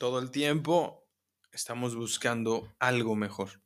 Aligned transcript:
todo 0.00 0.18
el 0.18 0.30
tiempo 0.30 1.06
estamos 1.52 1.94
buscando 1.94 2.74
algo 2.78 3.16
mejor. 3.16 3.62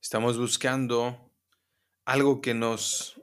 Estamos 0.00 0.38
buscando 0.38 1.32
algo 2.04 2.40
que 2.40 2.54
nos 2.54 3.20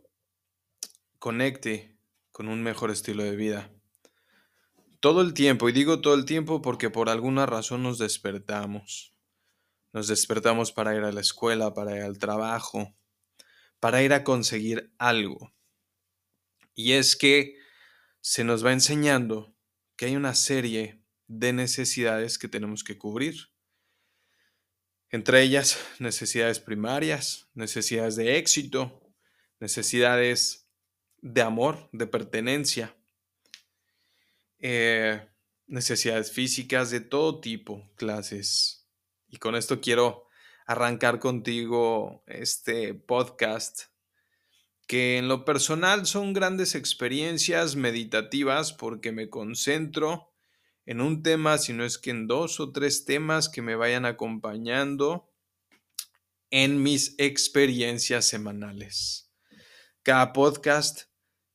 conecte 1.18 1.98
con 2.34 2.50
un 2.50 2.62
mejor 2.62 2.92
estilo 2.92 3.24
de 3.24 3.38
vida. 3.38 3.72
Todo 5.00 5.22
el 5.22 5.34
tiempo, 5.34 5.70
y 5.70 5.72
digo 5.72 6.02
todo 6.02 6.14
el 6.14 6.26
tiempo 6.26 6.62
porque 6.62 6.90
por 6.90 7.08
alguna 7.08 7.46
razón 7.46 7.84
nos 7.84 7.98
despertamos. 7.98 9.16
Nos 9.94 10.10
despertamos 10.10 10.74
para 10.74 10.94
ir 10.94 11.04
a 11.04 11.14
la 11.14 11.22
escuela, 11.22 11.74
para 11.74 11.96
ir 11.96 12.04
al 12.04 12.18
trabajo, 12.18 12.94
para 13.80 14.04
ir 14.04 14.12
a 14.12 14.26
conseguir 14.26 14.94
algo. 14.98 15.54
Y 16.76 16.92
es 16.92 17.16
que 17.16 17.56
se 18.20 18.44
nos 18.44 18.66
va 18.66 18.74
enseñando 18.74 19.56
que 19.96 20.08
hay 20.08 20.18
una 20.18 20.36
serie 20.36 21.01
de 21.32 21.54
necesidades 21.54 22.38
que 22.38 22.50
tenemos 22.50 22.84
que 22.84 22.98
cubrir. 22.98 23.52
Entre 25.10 25.42
ellas, 25.42 25.80
necesidades 26.00 26.60
primarias, 26.60 27.50
necesidades 27.54 28.18
de 28.18 28.38
éxito, 28.38 29.02
necesidades 29.62 30.70
de 31.22 31.42
amor, 31.42 31.90
de 31.94 32.06
pertenencia, 32.06 32.94
eh, 34.60 35.26
necesidades 35.68 36.34
físicas 36.34 36.92
de 36.92 37.00
todo 37.00 37.40
tipo, 37.40 37.90
clases. 37.96 38.90
Y 39.30 39.38
con 39.38 39.56
esto 39.56 39.80
quiero 39.80 40.28
arrancar 40.66 41.20
contigo 41.20 42.24
este 42.28 42.94
podcast 42.94 43.84
que 44.86 45.18
en 45.18 45.30
lo 45.30 45.46
personal 45.46 46.06
son 46.06 46.34
grandes 46.34 46.76
experiencias 46.76 47.78
meditativas 47.78 48.74
porque 48.74 49.14
me 49.14 49.30
concentro 49.30 50.31
en 50.86 51.02
un 51.02 51.24
tema, 51.24 51.58
sino 51.58 51.84
es 51.84 51.98
que 51.98 52.10
en 52.10 52.28
dos 52.28 52.60
o 52.60 52.72
tres 52.72 53.06
temas 53.06 53.50
que 53.50 53.62
me 53.62 53.76
vayan 53.76 54.06
acompañando 54.06 55.30
en 56.50 56.82
mis 56.84 57.16
experiencias 57.18 58.28
semanales. 58.28 59.32
Cada 60.04 60.34
podcast 60.34 61.04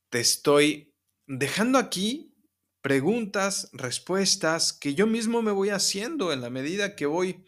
te 0.08 0.20
estoy 0.20 0.94
dejando 1.26 1.78
aquí 1.78 2.34
preguntas, 2.80 3.68
respuestas 3.72 4.72
que 4.72 4.94
yo 4.94 5.06
mismo 5.06 5.42
me 5.42 5.50
voy 5.50 5.70
haciendo 5.70 6.32
en 6.32 6.40
la 6.40 6.50
medida 6.50 6.94
que 6.94 7.06
voy 7.06 7.44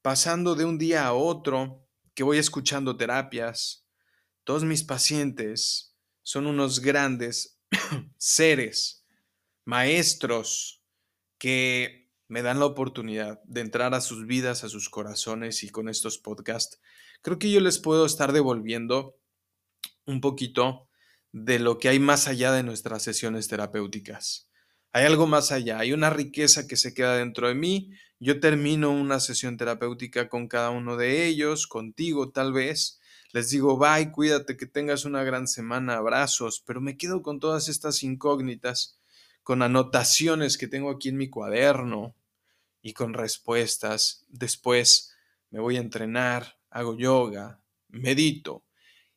pasando 0.00 0.54
de 0.54 0.64
un 0.64 0.78
día 0.78 1.06
a 1.06 1.12
otro, 1.12 1.86
que 2.14 2.22
voy 2.22 2.38
escuchando 2.38 2.96
terapias. 2.96 3.84
Todos 4.44 4.64
mis 4.64 4.84
pacientes 4.84 5.96
son 6.22 6.46
unos 6.46 6.80
grandes 6.80 7.58
seres, 8.16 9.04
maestros, 9.64 10.79
que 11.40 12.06
me 12.28 12.42
dan 12.42 12.60
la 12.60 12.66
oportunidad 12.66 13.42
de 13.44 13.62
entrar 13.62 13.94
a 13.94 14.00
sus 14.00 14.26
vidas, 14.26 14.62
a 14.62 14.68
sus 14.68 14.88
corazones 14.88 15.64
y 15.64 15.70
con 15.70 15.88
estos 15.88 16.18
podcasts, 16.18 16.80
creo 17.22 17.40
que 17.40 17.50
yo 17.50 17.58
les 17.60 17.80
puedo 17.80 18.06
estar 18.06 18.32
devolviendo 18.32 19.16
un 20.06 20.20
poquito 20.20 20.88
de 21.32 21.58
lo 21.58 21.78
que 21.78 21.88
hay 21.88 21.98
más 21.98 22.28
allá 22.28 22.52
de 22.52 22.62
nuestras 22.62 23.02
sesiones 23.02 23.48
terapéuticas. 23.48 24.48
Hay 24.92 25.06
algo 25.06 25.26
más 25.26 25.50
allá, 25.50 25.78
hay 25.78 25.92
una 25.92 26.10
riqueza 26.10 26.66
que 26.66 26.76
se 26.76 26.92
queda 26.94 27.16
dentro 27.16 27.48
de 27.48 27.54
mí. 27.54 27.90
Yo 28.18 28.38
termino 28.38 28.90
una 28.90 29.18
sesión 29.18 29.56
terapéutica 29.56 30.28
con 30.28 30.46
cada 30.46 30.70
uno 30.70 30.96
de 30.96 31.26
ellos, 31.26 31.66
contigo 31.66 32.30
tal 32.30 32.52
vez. 32.52 33.00
Les 33.32 33.48
digo, 33.50 33.78
bye, 33.78 34.12
cuídate, 34.12 34.56
que 34.56 34.66
tengas 34.66 35.04
una 35.04 35.22
gran 35.24 35.46
semana, 35.46 35.96
abrazos, 35.96 36.62
pero 36.66 36.80
me 36.80 36.96
quedo 36.96 37.22
con 37.22 37.40
todas 37.40 37.68
estas 37.68 38.02
incógnitas 38.02 38.99
con 39.42 39.62
anotaciones 39.62 40.58
que 40.58 40.68
tengo 40.68 40.90
aquí 40.90 41.08
en 41.08 41.16
mi 41.16 41.28
cuaderno 41.28 42.14
y 42.82 42.92
con 42.92 43.14
respuestas. 43.14 44.24
Después 44.28 45.14
me 45.50 45.60
voy 45.60 45.76
a 45.76 45.80
entrenar, 45.80 46.58
hago 46.70 46.96
yoga, 46.96 47.60
medito. 47.88 48.64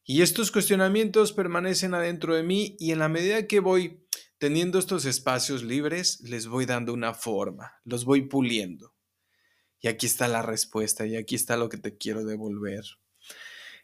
Y 0.03 0.21
estos 0.21 0.51
cuestionamientos 0.51 1.31
permanecen 1.31 1.93
adentro 1.93 2.35
de 2.35 2.43
mí 2.43 2.75
y 2.79 2.91
en 2.91 2.99
la 2.99 3.09
medida 3.09 3.47
que 3.47 3.59
voy 3.59 4.05
teniendo 4.37 4.77
estos 4.77 5.05
espacios 5.05 5.63
libres, 5.63 6.19
les 6.21 6.47
voy 6.47 6.65
dando 6.65 6.93
una 6.93 7.13
forma, 7.13 7.79
los 7.85 8.03
voy 8.03 8.23
puliendo. 8.23 8.93
Y 9.79 9.87
aquí 9.87 10.05
está 10.05 10.27
la 10.27 10.41
respuesta 10.41 11.05
y 11.05 11.15
aquí 11.15 11.35
está 11.35 11.55
lo 11.55 11.69
que 11.69 11.77
te 11.77 11.97
quiero 11.97 12.25
devolver. 12.25 12.83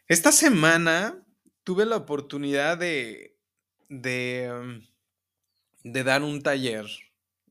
Esta 0.06 0.32
semana 0.32 1.24
tuve 1.64 1.86
la 1.86 1.96
oportunidad 1.96 2.76
de, 2.76 3.38
de 3.88 4.50
um, 4.52 4.89
de 5.82 6.04
dar 6.04 6.22
un 6.22 6.42
taller, 6.42 6.86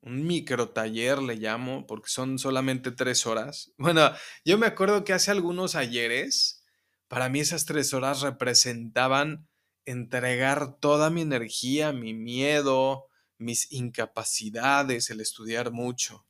un 0.01 0.25
micro 0.25 0.69
taller 0.69 1.19
le 1.19 1.35
llamo, 1.35 1.85
porque 1.87 2.09
son 2.09 2.39
solamente 2.39 2.91
tres 2.91 3.25
horas. 3.25 3.71
Bueno, 3.77 4.11
yo 4.45 4.57
me 4.57 4.67
acuerdo 4.67 5.03
que 5.03 5.13
hace 5.13 5.31
algunos 5.31 5.75
ayeres, 5.75 6.63
para 7.07 7.29
mí 7.29 7.39
esas 7.39 7.65
tres 7.65 7.93
horas 7.93 8.21
representaban 8.21 9.47
entregar 9.85 10.79
toda 10.79 11.09
mi 11.09 11.21
energía, 11.21 11.91
mi 11.91 12.13
miedo, 12.13 13.07
mis 13.37 13.71
incapacidades, 13.71 15.09
el 15.09 15.21
estudiar 15.21 15.71
mucho. 15.71 16.25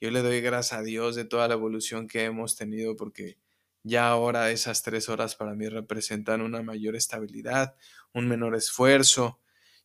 Yo 0.00 0.10
le 0.12 0.22
doy 0.22 0.40
gracias 0.40 0.78
a 0.78 0.82
Dios 0.82 1.16
de 1.16 1.24
toda 1.24 1.48
la 1.48 1.54
evolución 1.54 2.06
que 2.06 2.24
hemos 2.24 2.54
tenido 2.54 2.94
porque 2.96 3.38
ya 3.82 4.08
ahora 4.08 4.50
esas 4.50 4.82
tres 4.82 5.08
horas 5.08 5.34
para 5.34 5.54
mí 5.54 5.68
representan 5.68 6.40
una 6.40 6.62
mayor 6.62 6.94
estabilidad, 6.94 7.74
un 8.12 8.28
menor 8.28 8.54
esfuerzo, 8.54 9.40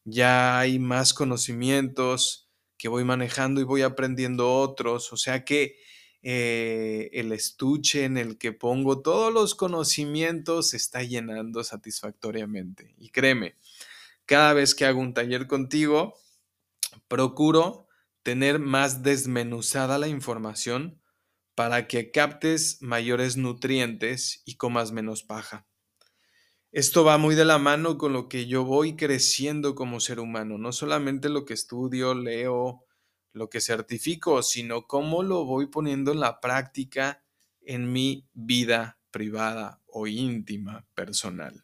ya 0.06 0.60
hay 0.60 0.80
más 0.80 1.14
conocimientos 1.14 2.50
que 2.78 2.90
voy 2.90 3.04
manejando 3.04 3.62
y 3.62 3.64
voy 3.64 3.82
aprendiendo 3.82 4.54
otros, 4.54 5.14
o 5.14 5.18
sea 5.18 5.46
que 5.46 5.78
eh, 6.22 7.10
el 7.14 7.32
estuche 7.34 8.06
en 8.06 8.18
el 8.18 8.38
que 8.38 8.54
pongo 8.54 9.02
todos 9.02 9.34
los 9.34 9.56
conocimientos 9.56 10.70
se 10.70 10.78
está 10.78 11.04
llenando 11.04 11.64
satisfactoriamente. 11.64 12.96
Y 12.98 13.10
créeme, 13.10 13.56
cada 14.26 14.54
vez 14.54 14.74
que 14.74 14.86
hago 14.86 15.02
un 15.02 15.14
taller 15.14 15.48
contigo, 15.48 16.16
procuro 17.08 17.88
tener 18.24 18.60
más 18.60 19.04
desmenuzada 19.04 19.98
la 19.98 20.08
información 20.08 21.02
para 21.56 21.88
que 21.88 22.12
captes 22.12 22.82
mayores 22.82 23.38
nutrientes 23.38 24.42
y 24.46 24.56
comas 24.56 24.92
menos 24.92 25.24
paja. 25.24 25.68
Esto 26.74 27.04
va 27.04 27.20
muy 27.20 27.36
de 27.36 27.46
la 27.46 27.60
mano 27.60 28.00
con 28.00 28.14
lo 28.14 28.28
que 28.28 28.48
yo 28.48 28.66
voy 28.66 28.96
creciendo 28.96 29.76
como 29.76 30.00
ser 30.00 30.20
humano, 30.20 30.58
no 30.58 30.72
solamente 30.72 31.30
lo 31.30 31.46
que 31.46 31.54
estudio, 31.54 32.16
leo, 32.16 32.84
lo 33.32 33.48
que 33.48 33.62
certifico, 33.62 34.42
sino 34.42 34.88
cómo 34.88 35.22
lo 35.22 35.46
voy 35.46 35.68
poniendo 35.68 36.12
en 36.12 36.20
la 36.20 36.40
práctica 36.40 37.24
en 37.62 37.94
mi 37.94 38.28
vida 38.34 39.00
privada 39.12 39.84
o 39.86 40.08
íntima, 40.08 40.88
personal. 40.96 41.64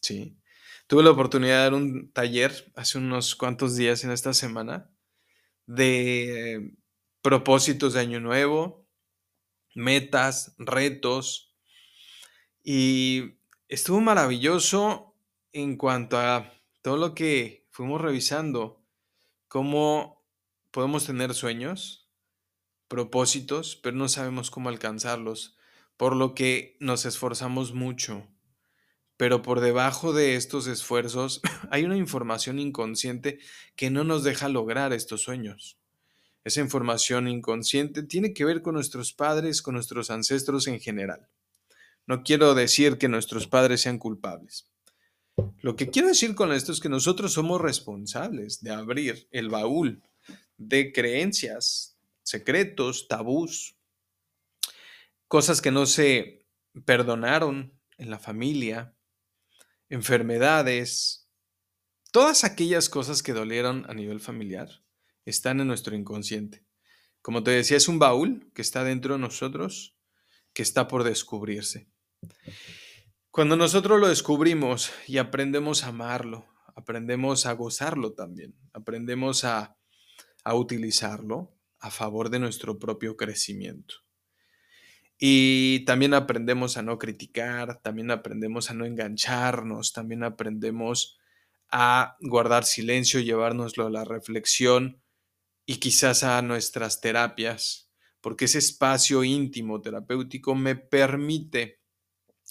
¿Sí? 0.00 0.38
Tuve 0.86 1.02
la 1.02 1.10
oportunidad 1.10 1.56
de 1.56 1.62
dar 1.64 1.74
un 1.74 2.10
taller 2.12 2.72
hace 2.74 2.96
unos 2.96 3.36
cuantos 3.36 3.76
días 3.76 4.02
en 4.04 4.12
esta 4.12 4.32
semana 4.32 4.90
de 5.66 6.72
propósitos 7.20 7.92
de 7.92 8.00
año 8.00 8.18
nuevo, 8.18 8.88
metas, 9.74 10.54
retos 10.56 11.54
y 12.64 13.37
estuvo 13.68 14.00
maravilloso 14.00 15.14
en 15.52 15.76
cuanto 15.76 16.18
a 16.18 16.52
todo 16.82 16.96
lo 16.96 17.14
que 17.14 17.66
fuimos 17.70 18.00
revisando, 18.00 18.82
cómo 19.46 20.24
podemos 20.70 21.06
tener 21.06 21.34
sueños, 21.34 22.08
propósitos, 22.88 23.76
pero 23.76 23.96
no 23.96 24.08
sabemos 24.08 24.50
cómo 24.50 24.70
alcanzarlos, 24.70 25.56
por 25.96 26.16
lo 26.16 26.34
que 26.34 26.76
nos 26.80 27.04
esforzamos 27.04 27.74
mucho. 27.74 28.26
Pero 29.18 29.42
por 29.42 29.60
debajo 29.60 30.12
de 30.12 30.36
estos 30.36 30.66
esfuerzos 30.66 31.42
hay 31.70 31.84
una 31.84 31.96
información 31.96 32.58
inconsciente 32.58 33.38
que 33.76 33.90
no 33.90 34.04
nos 34.04 34.24
deja 34.24 34.48
lograr 34.48 34.92
estos 34.92 35.22
sueños. 35.22 35.78
Esa 36.44 36.60
información 36.60 37.28
inconsciente 37.28 38.02
tiene 38.02 38.32
que 38.32 38.44
ver 38.44 38.62
con 38.62 38.74
nuestros 38.74 39.12
padres, 39.12 39.60
con 39.60 39.74
nuestros 39.74 40.10
ancestros 40.10 40.66
en 40.68 40.80
general. 40.80 41.28
No 42.08 42.22
quiero 42.22 42.54
decir 42.54 42.96
que 42.96 43.06
nuestros 43.06 43.46
padres 43.46 43.82
sean 43.82 43.98
culpables. 43.98 44.66
Lo 45.60 45.76
que 45.76 45.90
quiero 45.90 46.08
decir 46.08 46.34
con 46.34 46.52
esto 46.52 46.72
es 46.72 46.80
que 46.80 46.88
nosotros 46.88 47.34
somos 47.34 47.60
responsables 47.60 48.62
de 48.62 48.70
abrir 48.70 49.28
el 49.30 49.50
baúl 49.50 50.02
de 50.56 50.90
creencias, 50.90 51.98
secretos, 52.22 53.08
tabús, 53.08 53.76
cosas 55.28 55.60
que 55.60 55.70
no 55.70 55.84
se 55.84 56.46
perdonaron 56.86 57.78
en 57.98 58.08
la 58.08 58.18
familia, 58.18 58.96
enfermedades, 59.90 61.28
todas 62.10 62.42
aquellas 62.42 62.88
cosas 62.88 63.22
que 63.22 63.34
dolieron 63.34 63.84
a 63.86 63.92
nivel 63.92 64.20
familiar 64.20 64.82
están 65.26 65.60
en 65.60 65.66
nuestro 65.66 65.94
inconsciente. 65.94 66.64
Como 67.20 67.42
te 67.42 67.50
decía, 67.50 67.76
es 67.76 67.86
un 67.86 67.98
baúl 67.98 68.50
que 68.54 68.62
está 68.62 68.82
dentro 68.82 69.12
de 69.12 69.20
nosotros, 69.20 69.94
que 70.54 70.62
está 70.62 70.88
por 70.88 71.04
descubrirse. 71.04 71.90
Cuando 73.38 73.56
nosotros 73.56 74.00
lo 74.00 74.08
descubrimos 74.08 74.90
y 75.06 75.18
aprendemos 75.18 75.84
a 75.84 75.88
amarlo, 75.88 76.46
aprendemos 76.74 77.46
a 77.46 77.52
gozarlo 77.52 78.12
también, 78.12 78.54
aprendemos 78.72 79.44
a, 79.44 79.76
utilizarlo, 80.52 81.54
a 81.78 81.90
favor 81.90 82.30
de 82.30 82.38
nuestro 82.38 82.78
propio 82.78 83.16
crecimiento. 83.16 83.96
Y 85.18 85.84
también 85.84 86.14
aprendemos 86.14 86.76
a 86.76 86.82
no 86.82 86.98
criticar, 86.98 87.80
también 87.82 88.10
aprendemos 88.10 88.70
a 88.70 88.74
no 88.74 88.86
engancharnos, 88.86 89.92
también 89.92 90.24
aprendemos 90.24 91.18
a 91.70 92.16
guardar 92.20 92.64
silencio, 92.64 93.20
llevárnoslo 93.20 93.86
a 93.86 93.90
la 93.90 94.04
reflexión 94.04 95.02
y 95.64 95.76
quizás 95.76 96.24
a 96.24 96.42
nuestras 96.42 97.00
terapias, 97.00 97.92
porque 98.20 98.46
ese 98.46 98.58
espacio 98.58 99.22
íntimo 99.22 99.80
terapéutico 99.80 100.56
me 100.56 100.74
permite 100.74 101.78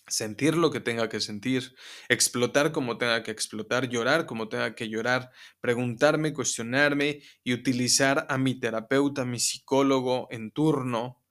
sentir 0.07 0.55
lo 0.55 0.71
que 0.71 0.79
tenga 0.79 1.09
que 1.09 1.19
sentir, 1.19 1.75
explotar 2.09 2.71
como 2.71 2.97
tenga 2.97 3.23
que 3.23 3.31
explotar, 3.31 3.89
llorar 3.89 4.25
como 4.25 4.47
tenga 4.47 4.73
que 4.73 4.89
llorar, 4.89 5.31
preguntarme, 5.59 6.33
cuestionarme 6.33 7.21
y 7.43 7.53
utilizar 7.53 8.25
a 8.29 8.37
mi 8.37 8.59
terapeuta, 8.59 9.25
mi 9.25 9.39
psicólogo 9.39 10.27
en 10.31 10.51
turno 10.51 11.21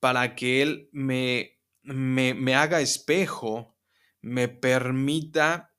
para 0.00 0.34
que 0.34 0.62
él 0.62 0.88
me, 0.92 1.60
me, 1.82 2.34
me 2.34 2.54
haga 2.54 2.80
espejo, 2.80 3.76
me 4.20 4.48
permita 4.48 5.74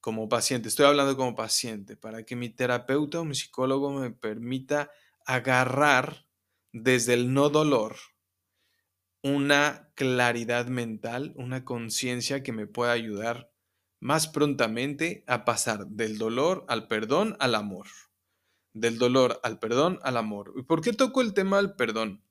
como 0.00 0.28
paciente, 0.28 0.68
estoy 0.68 0.86
hablando 0.86 1.16
como 1.16 1.34
paciente, 1.34 1.96
para 1.96 2.24
que 2.24 2.36
mi 2.36 2.50
terapeuta 2.50 3.20
o 3.20 3.24
mi 3.24 3.34
psicólogo 3.34 3.90
me 3.90 4.10
permita 4.10 4.90
agarrar 5.24 6.26
desde 6.72 7.14
el 7.14 7.32
no 7.32 7.48
dolor 7.48 7.96
una 9.24 9.88
claridad 9.94 10.66
mental, 10.66 11.32
una 11.36 11.64
conciencia 11.64 12.42
que 12.42 12.52
me 12.52 12.66
pueda 12.66 12.92
ayudar 12.92 13.50
más 13.98 14.28
prontamente 14.28 15.24
a 15.26 15.46
pasar 15.46 15.86
del 15.86 16.18
dolor 16.18 16.66
al 16.68 16.88
perdón 16.88 17.34
al 17.40 17.54
amor. 17.54 17.86
Del 18.74 18.98
dolor 18.98 19.40
al 19.42 19.58
perdón 19.58 19.98
al 20.02 20.18
amor. 20.18 20.52
¿Y 20.56 20.62
por 20.62 20.82
qué 20.82 20.92
toco 20.92 21.22
el 21.22 21.32
tema 21.32 21.56
del 21.56 21.72
perdón? 21.72 22.22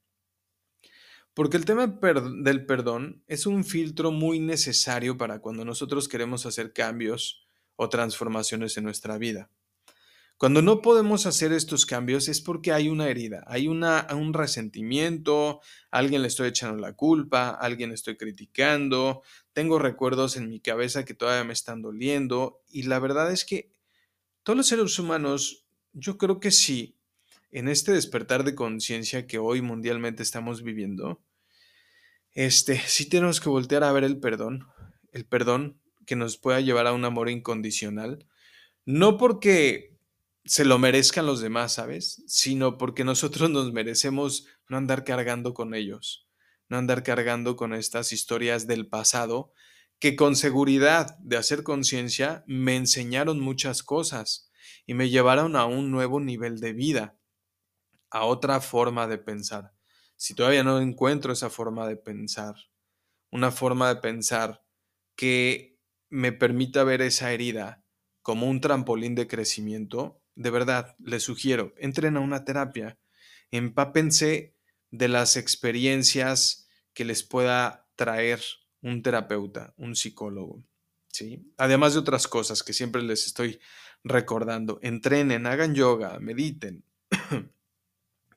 Porque 1.34 1.58
el 1.58 1.66
tema 1.66 1.88
del 1.88 2.66
perdón 2.68 3.24
es 3.26 3.48
un 3.48 3.66
filtro 3.66 4.12
muy 4.12 4.40
necesario 4.40 5.18
para 5.18 5.40
cuando 5.40 5.66
nosotros 5.66 6.08
queremos 6.08 6.46
hacer 6.46 6.74
cambios 6.74 7.44
o 7.76 7.90
transformaciones 7.90 8.78
en 8.78 8.84
nuestra 8.84 9.18
vida. 9.18 9.50
Cuando 10.44 10.62
no 10.62 10.82
podemos 10.82 11.26
hacer 11.26 11.54
estos 11.54 11.86
cambios 11.86 12.28
es 12.28 12.42
porque 12.42 12.74
hay 12.74 12.90
una 12.90 13.08
herida, 13.08 13.46
hay 13.48 13.70
una, 13.70 14.06
un 14.12 14.34
resentimiento, 14.34 15.62
alguien 15.90 16.22
le 16.22 16.28
estoy 16.28 16.50
echando 16.50 16.82
la 16.82 16.98
culpa, 16.98 17.52
alguien 17.52 17.92
le 17.92 17.96
estoy 17.96 18.18
criticando, 18.18 19.22
tengo 19.54 19.80
recuerdos 19.80 20.36
en 20.36 20.50
mi 20.50 20.60
cabeza 20.60 21.06
que 21.06 21.14
todavía 21.14 21.46
me 21.46 21.54
están 21.54 21.82
doliendo 21.82 22.62
y 22.70 22.84
la 22.84 23.00
verdad 23.00 23.32
es 23.32 23.46
que 23.46 23.72
todos 24.44 24.58
los 24.58 24.68
seres 24.68 25.00
humanos, 25.00 25.66
yo 25.94 26.18
creo 26.18 26.42
que 26.42 26.52
sí, 26.52 26.98
en 27.50 27.70
este 27.70 27.94
despertar 27.94 28.44
de 28.44 28.54
conciencia 28.54 29.26
que 29.26 29.38
hoy 29.38 29.62
mundialmente 29.62 30.24
estamos 30.24 30.62
viviendo, 30.62 31.24
este, 32.34 32.82
sí 32.86 33.08
tenemos 33.08 33.40
que 33.40 33.48
voltear 33.48 33.86
a 33.86 33.94
ver 33.94 34.04
el 34.04 34.20
perdón, 34.20 34.68
el 35.14 35.24
perdón 35.24 35.80
que 36.06 36.18
nos 36.18 36.36
pueda 36.38 36.60
llevar 36.60 36.86
a 36.86 36.92
un 36.92 37.06
amor 37.06 37.30
incondicional, 37.30 38.28
no 38.84 39.16
porque 39.16 39.93
se 40.46 40.66
lo 40.66 40.78
merezcan 40.78 41.26
los 41.26 41.40
demás, 41.40 41.74
¿sabes? 41.74 42.24
Sino 42.28 42.78
porque 42.78 43.04
nosotros 43.04 43.50
nos 43.50 43.72
merecemos 43.72 44.48
no 44.68 44.78
andar 44.78 45.04
cargando 45.04 45.54
con 45.54 45.74
ellos, 45.74 46.28
no 46.68 46.78
andar 46.78 47.04
cargando 47.04 47.56
con 47.56 47.74
estas 47.74 48.12
historias 48.12 48.68
del 48.68 48.88
pasado 48.88 49.54
que 50.00 50.18
con 50.18 50.36
seguridad 50.36 51.18
de 51.20 51.38
hacer 51.38 51.64
conciencia 51.64 52.44
me 52.46 52.76
enseñaron 52.76 53.40
muchas 53.40 53.84
cosas 53.84 54.52
y 54.86 54.96
me 54.96 55.10
llevaron 55.10 55.56
a 55.56 55.66
un 55.66 55.92
nuevo 55.92 56.20
nivel 56.20 56.60
de 56.60 56.74
vida, 56.74 57.18
a 58.10 58.26
otra 58.26 58.60
forma 58.60 59.08
de 59.08 59.18
pensar. 59.18 59.74
Si 60.18 60.36
todavía 60.36 60.64
no 60.64 60.82
encuentro 60.82 61.32
esa 61.32 61.50
forma 61.50 61.88
de 61.88 61.96
pensar, 61.96 62.56
una 63.32 63.50
forma 63.50 63.88
de 63.88 64.02
pensar 64.02 64.66
que 65.16 65.80
me 66.10 66.34
permita 66.34 66.84
ver 66.84 67.02
esa 67.02 67.32
herida 67.32 67.86
como 68.22 68.50
un 68.50 68.60
trampolín 68.60 69.16
de 69.16 69.28
crecimiento, 69.28 70.23
de 70.36 70.50
verdad, 70.50 70.96
les 71.00 71.24
sugiero, 71.24 71.74
entren 71.78 72.18
a 72.18 72.20
una 72.20 72.46
terapia, 72.46 72.98
empápense 73.52 74.56
de 74.92 75.08
las 75.08 75.38
experiencias 75.38 76.68
que 76.94 77.06
les 77.06 77.24
pueda 77.24 77.88
traer 77.96 78.42
un 78.82 79.02
terapeuta, 79.02 79.74
un 79.78 79.96
psicólogo. 79.96 80.64
¿sí? 81.08 81.52
Además 81.58 81.94
de 81.94 82.00
otras 82.00 82.28
cosas 82.28 82.64
que 82.64 82.74
siempre 82.74 83.02
les 83.02 83.26
estoy 83.28 83.60
recordando, 84.04 84.80
entrenen, 84.82 85.48
hagan 85.48 85.76
yoga, 85.76 86.20
mediten, 86.20 86.84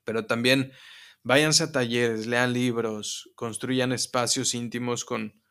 pero 0.05 0.25
también 0.25 0.71
váyanse 1.23 1.63
a 1.63 1.71
talleres, 1.71 2.25
lean 2.25 2.53
libros, 2.53 3.29
construyan 3.35 3.91
espacios 3.91 4.53
íntimos 4.53 5.03
con 5.03 5.41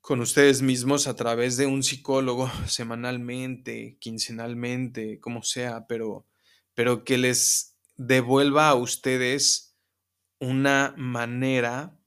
con 0.00 0.20
ustedes 0.20 0.62
mismos 0.62 1.06
a 1.06 1.14
través 1.14 1.56
de 1.56 1.66
un 1.66 1.82
psicólogo 1.82 2.50
semanalmente, 2.66 3.98
quincenalmente, 4.00 5.20
como 5.20 5.42
sea, 5.42 5.86
pero, 5.86 6.26
pero 6.74 7.04
que 7.04 7.18
les 7.18 7.76
devuelva 7.96 8.68
a 8.68 8.74
ustedes 8.74 9.76
una 10.40 10.94
manera, 10.96 11.98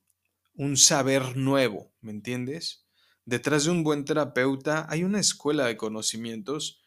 un 0.53 0.77
saber 0.77 1.35
nuevo, 1.35 1.91
¿me 2.01 2.11
entiendes? 2.11 2.85
Detrás 3.25 3.65
de 3.65 3.71
un 3.71 3.83
buen 3.83 4.05
terapeuta 4.05 4.87
hay 4.89 5.03
una 5.03 5.19
escuela 5.19 5.65
de 5.65 5.77
conocimientos 5.77 6.81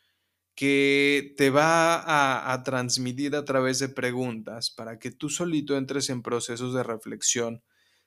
que 0.55 1.35
te 1.37 1.51
va 1.51 1.97
a, 1.97 2.53
a, 2.53 2.63
transmitir 2.63 3.35
a 3.35 3.45
través 3.45 3.81
de 3.81 3.89
preguntas 3.89 4.71
para 4.71 4.99
que 4.99 5.11
tú 5.11 5.29
solito 5.29 5.77
entres 5.77 6.11
en 6.11 6.23
procesos 6.23 6.75
de 6.75 6.85
reflexión, 6.85 7.63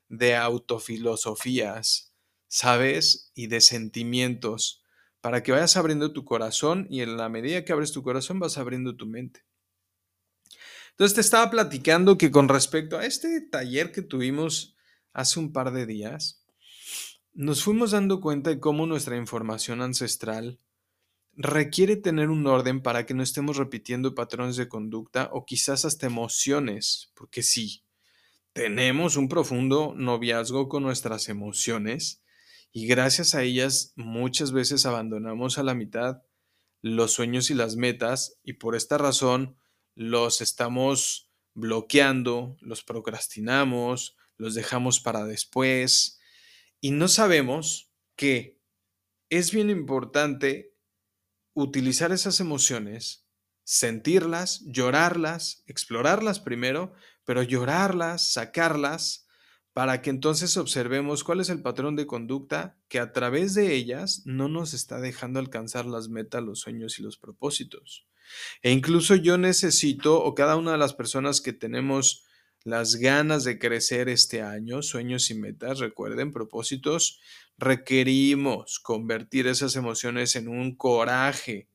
de 0.08 0.36
autofilosofías, 0.36 2.14
¿sabes? 2.48 3.32
Y 3.36 3.48
de 3.48 3.62
sentimientos, 3.62 4.84
para 5.22 5.44
que 5.44 5.52
vayas 5.52 5.78
abriendo 5.78 6.14
tu 6.14 6.26
corazón 6.26 6.88
y 6.90 7.02
en 7.02 7.18
la 7.18 7.30
medida 7.30 7.66
que 7.66 7.74
abres 7.74 7.92
tu 7.92 8.04
corazón 8.04 8.40
vas 8.40 8.58
abriendo 8.58 8.96
tu 8.96 9.06
mente. 9.06 9.46
Entonces 10.92 11.16
te 11.16 11.22
estaba 11.22 11.50
platicando 11.52 12.18
que 12.18 12.32
con 12.32 12.50
respecto 12.50 12.98
a 12.98 13.06
este 13.06 13.42
taller 13.42 13.92
que 13.92 14.02
tuvimos 14.02 14.76
hace 15.14 15.40
un 15.40 15.54
par 15.54 15.72
de 15.72 15.86
días, 15.86 16.44
nos 17.34 17.64
fuimos 17.64 17.92
dando 17.92 18.20
cuenta 18.20 18.50
de 18.50 18.60
cómo 18.60 18.88
nuestra 18.88 19.16
información 19.16 19.82
ancestral 19.82 20.60
requiere 21.34 21.96
tener 21.98 22.30
un 22.30 22.48
orden 22.48 22.82
para 22.82 23.06
que 23.06 23.14
no 23.14 23.22
estemos 23.22 23.58
repitiendo 23.58 24.16
patrones 24.16 24.56
de 24.56 24.68
conducta 24.68 25.30
o 25.32 25.46
quizás 25.46 25.86
hasta 25.86 26.08
emociones, 26.08 27.12
porque 27.14 27.44
sí, 27.44 27.84
tenemos 28.54 29.18
un 29.18 29.30
profundo 29.30 29.94
noviazgo 29.96 30.68
con 30.68 30.82
nuestras 30.82 31.30
emociones 31.30 32.24
y 32.78 32.86
gracias 32.86 33.34
a 33.34 33.42
ellas 33.42 33.92
muchas 33.96 34.52
veces 34.52 34.86
abandonamos 34.86 35.58
a 35.58 35.64
la 35.64 35.74
mitad 35.74 36.22
los 36.84 37.12
sueños 37.12 37.50
y 37.50 37.56
las 37.56 37.76
metas 37.76 38.38
y 38.44 38.54
por 38.54 38.76
esta 38.76 39.00
razón 39.00 39.58
los 39.96 40.42
estamos 40.42 41.32
bloqueando, 41.56 42.56
los 42.62 42.84
procrastinamos, 42.84 44.16
los 44.38 44.54
dejamos 44.54 45.00
para 45.00 45.26
después 45.26 46.20
y 46.80 46.92
no 46.92 47.08
sabemos 47.08 47.92
que 48.16 48.62
es 49.32 49.52
bien 49.52 49.72
importante 49.72 50.76
utilizar 51.56 52.12
esas 52.12 52.40
emociones, 52.40 53.26
sentirlas, 53.64 54.62
llorarlas, 54.68 55.64
explorarlas 55.66 56.40
primero, 56.40 56.94
pero 57.26 57.42
llorarlas, 57.42 58.34
sacarlas 58.34 59.27
para 59.78 60.02
que 60.02 60.10
entonces 60.10 60.58
observemos 60.58 61.24
cuál 61.24 61.40
es 61.40 61.50
el 61.50 61.62
patrón 61.62 61.96
de 61.96 62.08
conducta 62.08 62.80
que 62.88 62.98
a 62.98 63.12
través 63.12 63.54
de 63.54 63.76
ellas 63.76 64.24
no 64.26 64.48
nos 64.48 64.74
está 64.74 65.00
dejando 65.00 65.38
alcanzar 65.38 65.86
las 65.86 66.10
metas, 66.10 66.42
los 66.42 66.62
sueños 66.62 66.98
y 66.98 67.04
los 67.04 67.20
propósitos. 67.20 68.08
E 68.64 68.72
incluso 68.72 69.14
yo 69.14 69.38
necesito, 69.38 70.20
o 70.24 70.34
cada 70.34 70.56
una 70.56 70.72
de 70.72 70.80
las 70.80 70.96
personas 70.96 71.42
que 71.42 71.54
tenemos 71.54 72.26
las 72.64 72.96
ganas 72.96 73.44
de 73.44 73.60
crecer 73.60 74.10
este 74.10 74.42
año, 74.42 74.82
sueños 74.82 75.30
y 75.30 75.36
metas, 75.36 75.78
recuerden, 75.78 76.34
propósitos, 76.34 77.20
requerimos 77.60 78.80
convertir 78.80 79.46
esas 79.46 79.76
emociones 79.76 80.36
en 80.36 80.48
un 80.48 80.76
coraje 80.76 81.70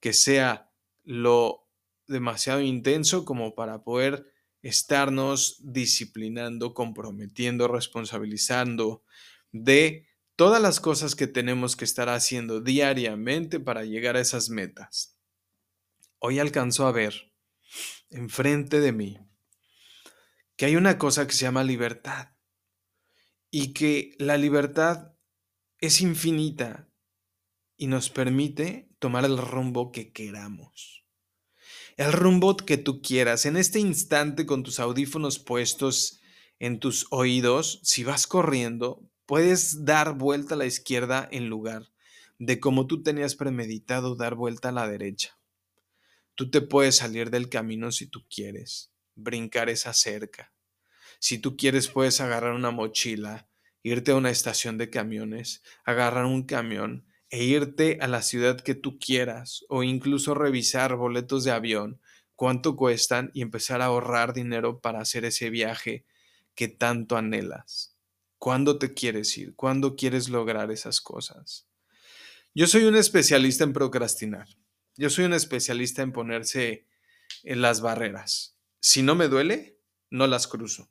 que 0.00 0.12
sea 0.12 0.72
lo 1.04 1.68
demasiado 2.08 2.62
intenso 2.62 3.24
como 3.24 3.54
para 3.54 3.84
poder 3.84 4.33
estarnos 4.64 5.58
disciplinando, 5.60 6.72
comprometiendo, 6.72 7.68
responsabilizando 7.68 9.04
de 9.52 10.08
todas 10.36 10.60
las 10.60 10.80
cosas 10.80 11.14
que 11.14 11.26
tenemos 11.26 11.76
que 11.76 11.84
estar 11.84 12.08
haciendo 12.08 12.62
diariamente 12.62 13.60
para 13.60 13.84
llegar 13.84 14.16
a 14.16 14.20
esas 14.20 14.48
metas. 14.48 15.20
Hoy 16.18 16.38
alcanzo 16.38 16.86
a 16.86 16.92
ver 16.92 17.34
enfrente 18.08 18.80
de 18.80 18.92
mí 18.92 19.18
que 20.56 20.64
hay 20.64 20.76
una 20.76 20.98
cosa 20.98 21.26
que 21.26 21.34
se 21.34 21.42
llama 21.42 21.62
libertad 21.62 22.28
y 23.50 23.74
que 23.74 24.16
la 24.18 24.38
libertad 24.38 25.12
es 25.78 26.00
infinita 26.00 26.88
y 27.76 27.88
nos 27.88 28.08
permite 28.08 28.88
tomar 28.98 29.26
el 29.26 29.36
rumbo 29.36 29.92
que 29.92 30.10
queramos. 30.10 31.03
El 31.96 32.12
rumbo 32.12 32.56
que 32.56 32.76
tú 32.76 33.02
quieras. 33.02 33.46
En 33.46 33.56
este 33.56 33.78
instante, 33.78 34.46
con 34.46 34.62
tus 34.62 34.80
audífonos 34.80 35.38
puestos 35.38 36.20
en 36.58 36.78
tus 36.78 37.06
oídos, 37.10 37.80
si 37.82 38.04
vas 38.04 38.26
corriendo, 38.26 39.02
puedes 39.26 39.84
dar 39.84 40.14
vuelta 40.14 40.54
a 40.54 40.58
la 40.58 40.66
izquierda 40.66 41.28
en 41.30 41.48
lugar 41.48 41.90
de 42.38 42.60
como 42.60 42.86
tú 42.86 43.02
tenías 43.02 43.36
premeditado 43.36 44.16
dar 44.16 44.34
vuelta 44.34 44.68
a 44.68 44.72
la 44.72 44.88
derecha. 44.88 45.38
Tú 46.34 46.50
te 46.50 46.60
puedes 46.60 46.96
salir 46.96 47.30
del 47.30 47.48
camino 47.48 47.92
si 47.92 48.06
tú 48.06 48.26
quieres, 48.28 48.90
brincar 49.14 49.68
esa 49.68 49.92
cerca. 49.92 50.52
Si 51.20 51.38
tú 51.38 51.56
quieres, 51.56 51.88
puedes 51.88 52.20
agarrar 52.20 52.54
una 52.54 52.70
mochila, 52.70 53.48
irte 53.82 54.10
a 54.10 54.16
una 54.16 54.30
estación 54.30 54.78
de 54.78 54.90
camiones, 54.90 55.62
agarrar 55.84 56.24
un 56.24 56.42
camión 56.42 57.06
e 57.34 57.42
irte 57.42 57.98
a 58.00 58.06
la 58.06 58.22
ciudad 58.22 58.60
que 58.60 58.76
tú 58.76 58.96
quieras 59.00 59.64
o 59.68 59.82
incluso 59.82 60.34
revisar 60.34 60.94
boletos 60.94 61.42
de 61.42 61.50
avión, 61.50 62.00
cuánto 62.36 62.76
cuestan 62.76 63.32
y 63.34 63.42
empezar 63.42 63.82
a 63.82 63.86
ahorrar 63.86 64.34
dinero 64.34 64.78
para 64.78 65.00
hacer 65.00 65.24
ese 65.24 65.50
viaje 65.50 66.04
que 66.54 66.68
tanto 66.68 67.16
anhelas. 67.16 67.96
¿Cuándo 68.38 68.78
te 68.78 68.94
quieres 68.94 69.36
ir? 69.36 69.56
¿Cuándo 69.56 69.96
quieres 69.96 70.28
lograr 70.28 70.70
esas 70.70 71.00
cosas? 71.00 71.66
Yo 72.54 72.68
soy 72.68 72.84
un 72.84 72.94
especialista 72.94 73.64
en 73.64 73.72
procrastinar. 73.72 74.46
Yo 74.96 75.10
soy 75.10 75.24
un 75.24 75.32
especialista 75.32 76.02
en 76.02 76.12
ponerse 76.12 76.86
en 77.42 77.62
las 77.62 77.80
barreras. 77.80 78.56
Si 78.78 79.02
no 79.02 79.16
me 79.16 79.26
duele, 79.26 79.80
no 80.08 80.28
las 80.28 80.46
cruzo. 80.46 80.88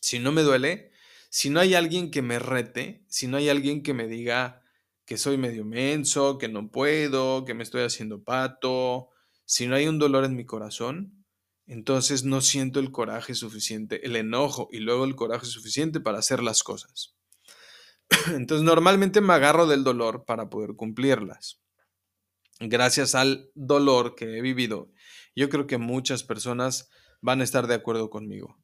Si 0.00 0.18
no 0.18 0.32
me 0.32 0.42
duele, 0.42 0.90
si 1.30 1.48
no 1.48 1.60
hay 1.60 1.74
alguien 1.74 2.10
que 2.10 2.22
me 2.22 2.40
rete, 2.40 3.04
si 3.06 3.28
no 3.28 3.36
hay 3.36 3.50
alguien 3.50 3.84
que 3.84 3.94
me 3.94 4.08
diga 4.08 4.61
que 5.12 5.18
soy 5.18 5.36
medio 5.36 5.66
menso, 5.66 6.38
que 6.38 6.48
no 6.48 6.70
puedo, 6.70 7.44
que 7.44 7.52
me 7.52 7.64
estoy 7.64 7.82
haciendo 7.82 8.24
pato, 8.24 9.10
si 9.44 9.66
no 9.66 9.74
hay 9.74 9.86
un 9.86 9.98
dolor 9.98 10.24
en 10.24 10.34
mi 10.34 10.46
corazón, 10.46 11.26
entonces 11.66 12.24
no 12.24 12.40
siento 12.40 12.80
el 12.80 12.90
coraje 12.90 13.34
suficiente, 13.34 14.06
el 14.06 14.16
enojo 14.16 14.70
y 14.72 14.78
luego 14.78 15.04
el 15.04 15.14
coraje 15.14 15.44
suficiente 15.44 16.00
para 16.00 16.18
hacer 16.18 16.42
las 16.42 16.62
cosas. 16.62 17.14
Entonces 18.28 18.64
normalmente 18.64 19.20
me 19.20 19.34
agarro 19.34 19.66
del 19.66 19.84
dolor 19.84 20.24
para 20.24 20.48
poder 20.48 20.76
cumplirlas. 20.76 21.60
Gracias 22.58 23.14
al 23.14 23.50
dolor 23.54 24.14
que 24.14 24.38
he 24.38 24.40
vivido, 24.40 24.92
yo 25.36 25.50
creo 25.50 25.66
que 25.66 25.76
muchas 25.76 26.24
personas 26.24 26.88
van 27.20 27.42
a 27.42 27.44
estar 27.44 27.66
de 27.66 27.74
acuerdo 27.74 28.08
conmigo. 28.08 28.56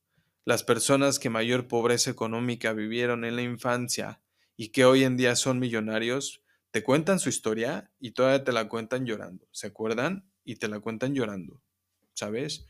Las 0.46 0.64
personas 0.64 1.18
que 1.18 1.28
mayor 1.28 1.68
pobreza 1.68 2.10
económica 2.10 2.72
vivieron 2.72 3.26
en 3.26 3.36
la 3.36 3.42
infancia 3.42 4.22
y 4.60 4.70
que 4.70 4.84
hoy 4.84 5.04
en 5.04 5.16
día 5.16 5.36
son 5.36 5.60
millonarios, 5.60 6.42
te 6.72 6.82
cuentan 6.82 7.20
su 7.20 7.28
historia 7.28 7.92
y 8.00 8.10
todavía 8.10 8.42
te 8.42 8.52
la 8.52 8.68
cuentan 8.68 9.06
llorando. 9.06 9.46
¿Se 9.52 9.68
acuerdan? 9.68 10.28
Y 10.44 10.56
te 10.56 10.66
la 10.66 10.80
cuentan 10.80 11.14
llorando. 11.14 11.62
¿Sabes? 12.12 12.66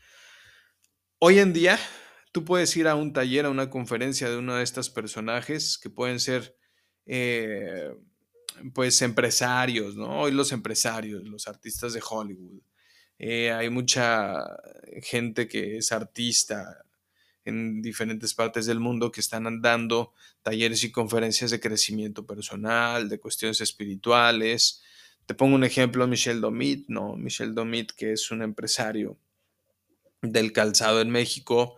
Hoy 1.17 1.39
en 1.39 1.51
día 1.51 1.79
tú 2.31 2.45
puedes 2.45 2.77
ir 2.77 2.87
a 2.87 2.93
un 2.93 3.11
taller, 3.11 3.45
a 3.45 3.49
una 3.49 3.71
conferencia 3.71 4.29
de 4.29 4.37
uno 4.37 4.55
de 4.55 4.63
estos 4.63 4.91
personajes 4.91 5.79
que 5.79 5.89
pueden 5.89 6.19
ser 6.19 6.55
eh, 7.07 7.91
pues 8.75 9.01
empresarios, 9.01 9.95
¿no? 9.95 10.21
Hoy 10.21 10.31
los 10.31 10.51
empresarios, 10.51 11.27
los 11.27 11.47
artistas 11.47 11.93
de 11.93 12.03
Hollywood. 12.07 12.61
Eh, 13.17 13.51
hay 13.51 13.71
mucha 13.71 14.45
gente 15.01 15.47
que 15.47 15.77
es 15.77 15.91
artista 15.91 16.85
en 17.49 17.81
diferentes 17.81 18.33
partes 18.33 18.65
del 18.65 18.79
mundo 18.79 19.11
que 19.11 19.19
están 19.19 19.61
dando 19.61 20.13
talleres 20.41 20.83
y 20.83 20.91
conferencias 20.91 21.51
de 21.51 21.59
crecimiento 21.59 22.25
personal, 22.25 23.09
de 23.09 23.19
cuestiones 23.19 23.61
espirituales. 23.61 24.81
Te 25.25 25.35
pongo 25.35 25.55
un 25.55 25.63
ejemplo, 25.63 26.07
Michel 26.07 26.41
Domit, 26.41 26.87
¿no? 26.87 27.15
Michel 27.15 27.53
Domit, 27.53 27.91
que 27.91 28.13
es 28.13 28.31
un 28.31 28.41
empresario 28.41 29.17
del 30.21 30.51
calzado 30.51 31.01
en 31.01 31.09
México, 31.09 31.75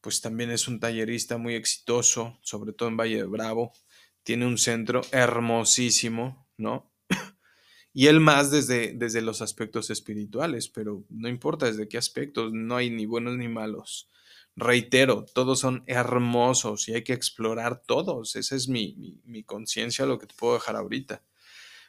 pues 0.00 0.20
también 0.20 0.50
es 0.50 0.68
un 0.68 0.80
tallerista 0.80 1.38
muy 1.38 1.54
exitoso, 1.54 2.38
sobre 2.42 2.72
todo 2.72 2.88
en 2.88 2.96
Valle 2.96 3.16
de 3.16 3.24
Bravo. 3.24 3.72
Tiene 4.22 4.46
un 4.46 4.58
centro 4.58 5.02
hermosísimo, 5.12 6.46
¿no? 6.56 6.92
Y 7.96 8.08
él 8.08 8.18
más 8.18 8.50
desde, 8.50 8.92
desde 8.92 9.22
los 9.22 9.40
aspectos 9.40 9.88
espirituales, 9.88 10.68
pero 10.68 11.04
no 11.10 11.28
importa 11.28 11.66
desde 11.66 11.88
qué 11.88 11.96
aspectos, 11.96 12.52
no 12.52 12.74
hay 12.74 12.90
ni 12.90 13.06
buenos 13.06 13.36
ni 13.36 13.46
malos. 13.46 14.10
Reitero, 14.56 15.24
todos 15.24 15.58
son 15.58 15.82
hermosos 15.86 16.88
y 16.88 16.94
hay 16.94 17.02
que 17.02 17.12
explorar 17.12 17.82
todos. 17.84 18.36
Esa 18.36 18.54
es 18.54 18.68
mi, 18.68 19.20
mi 19.24 19.42
conciencia, 19.42 20.06
lo 20.06 20.18
que 20.18 20.26
te 20.26 20.34
puedo 20.34 20.54
dejar 20.54 20.76
ahorita. 20.76 21.22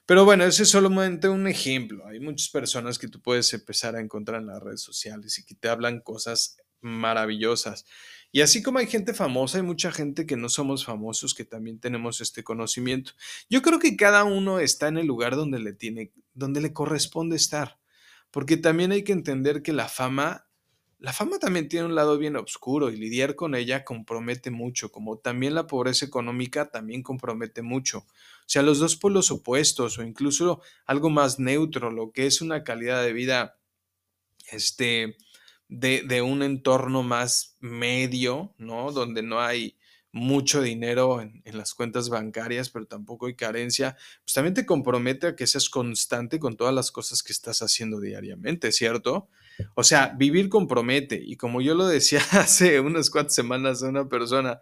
Pero 0.05 0.25
bueno, 0.25 0.43
ese 0.43 0.63
es 0.63 0.69
solamente 0.69 1.29
un 1.29 1.47
ejemplo. 1.47 2.05
Hay 2.07 2.19
muchas 2.19 2.49
personas 2.49 2.99
que 2.99 3.07
tú 3.07 3.21
puedes 3.21 3.51
empezar 3.53 3.95
a 3.95 4.01
encontrar 4.01 4.41
en 4.41 4.47
las 4.47 4.61
redes 4.61 4.81
sociales 4.81 5.37
y 5.39 5.45
que 5.45 5.55
te 5.55 5.67
hablan 5.67 5.99
cosas 5.99 6.57
maravillosas. 6.81 7.85
Y 8.31 8.41
así 8.41 8.61
como 8.61 8.79
hay 8.79 8.87
gente 8.87 9.13
famosa, 9.13 9.57
hay 9.57 9.63
mucha 9.63 9.91
gente 9.91 10.25
que 10.25 10.35
no 10.35 10.49
somos 10.49 10.85
famosos 10.85 11.33
que 11.33 11.45
también 11.45 11.79
tenemos 11.79 12.21
este 12.21 12.43
conocimiento. 12.43 13.13
Yo 13.49 13.61
creo 13.61 13.79
que 13.79 13.95
cada 13.95 14.25
uno 14.25 14.59
está 14.59 14.87
en 14.89 14.97
el 14.97 15.07
lugar 15.07 15.35
donde 15.35 15.59
le 15.59 15.73
tiene, 15.73 16.11
donde 16.33 16.61
le 16.61 16.73
corresponde 16.73 17.35
estar. 17.35 17.79
Porque 18.31 18.57
también 18.57 18.91
hay 18.91 19.03
que 19.03 19.13
entender 19.13 19.61
que 19.63 19.73
la 19.73 19.87
fama 19.87 20.47
la 20.99 21.13
fama 21.13 21.39
también 21.39 21.67
tiene 21.67 21.85
un 21.85 21.95
lado 21.95 22.17
bien 22.17 22.35
oscuro 22.35 22.89
y 22.89 22.95
lidiar 22.95 23.35
con 23.35 23.53
ella 23.53 23.83
compromete 23.83 24.49
mucho, 24.49 24.91
como 24.91 25.17
también 25.17 25.53
la 25.53 25.67
pobreza 25.67 26.05
económica 26.05 26.71
también 26.71 27.03
compromete 27.03 27.61
mucho. 27.61 27.99
O 27.99 28.47
sea, 28.47 28.61
los 28.61 28.79
dos 28.79 28.95
polos 28.95 29.31
opuestos 29.31 29.97
o 29.97 30.03
incluso 30.03 30.61
algo 30.85 31.09
más 31.09 31.39
neutro, 31.39 31.91
lo 31.91 32.11
que 32.11 32.25
es 32.27 32.41
una 32.41 32.63
calidad 32.63 33.03
de 33.03 33.13
vida 33.13 33.57
este, 34.51 35.17
de, 35.67 36.03
de 36.03 36.21
un 36.21 36.43
entorno 36.43 37.03
más 37.03 37.57
medio, 37.59 38.53
¿no? 38.57 38.91
Donde 38.91 39.21
no 39.21 39.41
hay 39.41 39.77
mucho 40.15 40.61
dinero 40.61 41.21
en, 41.21 41.41
las 41.57 41.73
cuentas 41.73 42.07
bancarias, 42.07 42.69
pero 42.69 42.87
tampoco 42.87 43.25
hay 43.25 43.35
carencia, 43.35 43.97
pues 44.23 44.33
también 44.33 44.53
te 44.53 44.65
compromete 44.65 45.27
a 45.27 45.35
que 45.35 45.45
seas 45.45 45.69
constante 45.69 46.39
con 46.39 46.55
todas 46.55 46.73
las 46.73 46.89
cosas 46.89 47.21
que 47.21 47.33
estás 47.33 47.61
haciendo 47.61 47.99
diariamente, 47.99 48.71
¿cierto? 48.71 49.27
O 49.73 49.83
sea, 49.83 50.15
vivir 50.17 50.47
compromete. 50.47 51.21
Y 51.21 51.35
como 51.35 51.59
yo 51.59 51.75
lo 51.75 51.85
decía 51.85 52.21
hace 52.31 52.79
unas 52.79 53.09
cuantas 53.09 53.35
semanas 53.35 53.83
a 53.83 53.89
una 53.89 54.07
persona, 54.07 54.61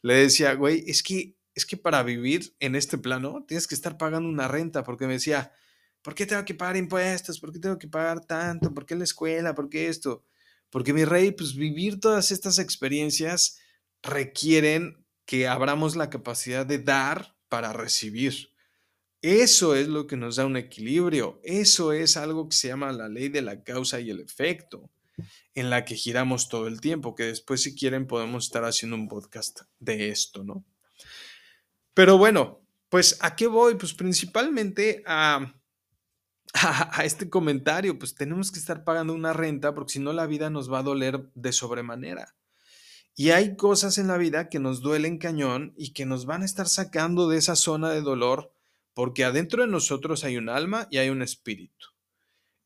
le 0.00 0.14
decía, 0.14 0.54
güey, 0.54 0.82
es 0.86 1.02
que, 1.02 1.36
es 1.54 1.66
que 1.66 1.76
para 1.76 2.02
vivir 2.02 2.54
en 2.58 2.74
este 2.74 2.96
plano 2.96 3.44
tienes 3.46 3.66
que 3.66 3.74
estar 3.74 3.98
pagando 3.98 4.30
una 4.30 4.48
renta, 4.48 4.82
porque 4.82 5.06
me 5.06 5.12
decía, 5.12 5.52
¿por 6.00 6.14
qué 6.14 6.24
tengo 6.24 6.46
que 6.46 6.54
pagar 6.54 6.78
impuestos? 6.78 7.38
¿Por 7.38 7.52
qué 7.52 7.58
tengo 7.58 7.78
que 7.78 7.86
pagar 7.86 8.24
tanto? 8.24 8.72
¿Por 8.72 8.86
qué 8.86 8.94
la 8.94 9.04
escuela? 9.04 9.54
¿Por 9.54 9.68
qué 9.68 9.88
esto? 9.88 10.24
Porque 10.70 10.94
mi 10.94 11.04
rey, 11.04 11.32
pues 11.32 11.54
vivir 11.54 12.00
todas 12.00 12.30
estas 12.30 12.58
experiencias 12.58 13.58
requieren 14.02 15.04
que 15.24 15.48
abramos 15.48 15.96
la 15.96 16.08
capacidad 16.08 16.64
de 16.64 16.78
dar 16.78 17.36
para 17.48 17.72
recibir. 17.72 18.50
Eso 19.22 19.74
es 19.74 19.88
lo 19.88 20.06
que 20.06 20.16
nos 20.16 20.36
da 20.36 20.46
un 20.46 20.56
equilibrio. 20.56 21.40
Eso 21.42 21.92
es 21.92 22.16
algo 22.16 22.48
que 22.48 22.56
se 22.56 22.68
llama 22.68 22.92
la 22.92 23.08
ley 23.08 23.28
de 23.28 23.42
la 23.42 23.62
causa 23.62 23.98
y 24.00 24.10
el 24.10 24.20
efecto, 24.20 24.90
en 25.54 25.70
la 25.70 25.84
que 25.84 25.96
giramos 25.96 26.48
todo 26.48 26.68
el 26.68 26.80
tiempo, 26.80 27.14
que 27.14 27.24
después 27.24 27.62
si 27.62 27.74
quieren 27.74 28.06
podemos 28.06 28.44
estar 28.44 28.64
haciendo 28.64 28.96
un 28.96 29.08
podcast 29.08 29.62
de 29.80 30.10
esto, 30.10 30.44
¿no? 30.44 30.64
Pero 31.94 32.18
bueno, 32.18 32.62
pues 32.88 33.18
¿a 33.20 33.34
qué 33.34 33.46
voy? 33.46 33.74
Pues 33.76 33.94
principalmente 33.94 35.02
a, 35.06 35.54
a, 36.52 37.00
a, 37.00 37.04
este 37.04 37.28
comentario, 37.30 37.98
pues 37.98 38.14
tenemos 38.14 38.52
que 38.52 38.58
estar 38.58 38.84
pagando 38.84 39.14
una 39.14 39.32
renta 39.32 39.74
porque 39.74 39.94
si 39.94 39.98
no 39.98 40.12
la 40.12 40.26
vida 40.26 40.50
nos 40.50 40.70
va 40.70 40.80
a 40.80 40.84
doler 40.84 41.30
de 41.34 41.52
sobremanera. 41.52 42.36
Y 43.18 43.30
hay 43.30 43.56
cosas 43.56 43.96
en 43.96 44.08
la 44.08 44.18
vida 44.18 44.50
que 44.50 44.58
nos 44.58 44.82
duelen 44.82 45.16
cañón 45.16 45.72
y 45.76 45.94
que 45.94 46.04
nos 46.04 46.26
van 46.26 46.42
a 46.42 46.44
estar 46.44 46.68
sacando 46.68 47.28
de 47.28 47.38
esa 47.38 47.56
zona 47.56 47.90
de 47.90 48.02
dolor 48.02 48.52
porque 48.92 49.24
adentro 49.24 49.62
de 49.62 49.68
nosotros 49.68 50.22
hay 50.22 50.36
un 50.36 50.50
alma 50.50 50.86
y 50.90 50.98
hay 50.98 51.08
un 51.08 51.22
espíritu. 51.22 51.88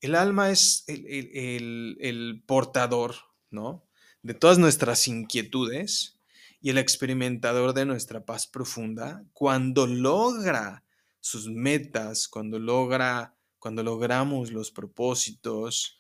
El 0.01 0.17
alma 0.17 0.51
es 0.51 0.85
el, 0.89 2.43
portador, 2.47 3.15
¿no? 3.51 3.85
De 4.23 4.35
todas 4.35 4.59
nuestras 4.59 5.07
inquietudes 5.07 6.19
y 6.61 6.71
el 6.71 6.79
experimentador 6.79 7.73
de 7.73 7.85
nuestra 7.85 8.25
paz 8.25 8.47
profunda 8.49 9.25
cuando 9.33 9.87
logra 9.87 10.85
sus 11.21 11.49
metas, 11.49 12.27
cuando 12.27 12.59
logra, 12.59 13.37
cuando 13.61 13.83
logramos 13.83 14.53
los 14.53 14.73
propósitos, 14.73 15.99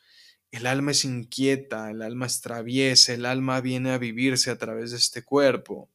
el 0.52 0.66
alma 0.66 0.90
es 0.90 1.04
inquieta, 1.04 1.90
el 1.90 2.02
alma 2.02 2.26
es 2.26 2.40
traviesa, 2.40 3.12
el 3.12 3.26
alma 3.26 3.61
viene 3.61 3.92
a 3.92 3.99
vivirse 3.99 4.50
a 4.50 4.59
través 4.59 4.90
de 4.90 4.97
este 4.97 5.23
cuerpo, 5.25 5.90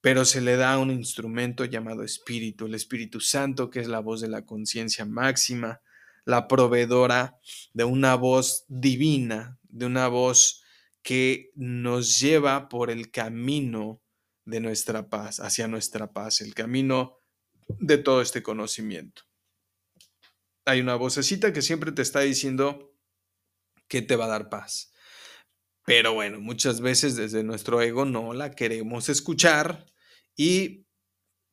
pero 0.00 0.24
se 0.24 0.40
le 0.40 0.56
da 0.56 0.78
un 0.78 0.90
instrumento 0.90 1.64
llamado 1.64 2.02
espíritu, 2.02 2.66
el 2.66 2.74
Espíritu 2.74 3.20
Santo, 3.20 3.70
que 3.70 3.80
es 3.80 3.88
la 3.88 4.00
voz 4.00 4.20
de 4.20 4.28
la 4.28 4.44
conciencia 4.44 5.04
máxima, 5.04 5.80
la 6.24 6.48
proveedora 6.48 7.38
de 7.72 7.84
una 7.84 8.16
voz 8.16 8.64
divina, 8.68 9.58
de 9.68 9.86
una 9.86 10.08
voz 10.08 10.62
que 11.02 11.50
nos 11.54 12.20
lleva 12.20 12.68
por 12.68 12.90
el 12.90 13.10
camino 13.10 14.00
de 14.44 14.60
nuestra 14.60 15.08
paz, 15.08 15.40
hacia 15.40 15.68
nuestra 15.68 16.12
paz, 16.12 16.40
el 16.40 16.54
camino 16.54 17.18
de 17.68 17.98
todo 17.98 18.22
este 18.22 18.42
conocimiento. 18.42 19.22
Hay 20.64 20.80
una 20.80 20.94
vocecita 20.94 21.52
que 21.52 21.62
siempre 21.62 21.92
te 21.92 22.02
está 22.02 22.20
diciendo, 22.20 22.91
¿Qué 23.88 24.02
te 24.02 24.16
va 24.16 24.26
a 24.26 24.28
dar 24.28 24.48
paz? 24.48 24.92
Pero 25.84 26.14
bueno, 26.14 26.40
muchas 26.40 26.80
veces 26.80 27.16
desde 27.16 27.42
nuestro 27.42 27.80
ego 27.82 28.04
no 28.04 28.34
la 28.34 28.52
queremos 28.52 29.08
escuchar 29.08 29.86
y 30.36 30.86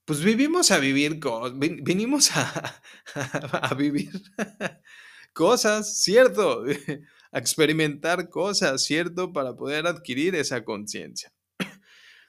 pues 0.05 0.23
vivimos 0.23 0.71
a 0.71 0.79
vivir, 0.79 1.19
vinimos 1.55 2.31
a, 2.35 2.81
a 3.61 3.73
vivir 3.75 4.11
cosas, 5.33 6.01
¿cierto? 6.03 6.63
A 7.31 7.37
experimentar 7.37 8.27
cosas, 8.27 8.83
¿cierto? 8.83 9.31
Para 9.31 9.55
poder 9.55 9.85
adquirir 9.85 10.33
esa 10.33 10.65
conciencia. 10.65 11.31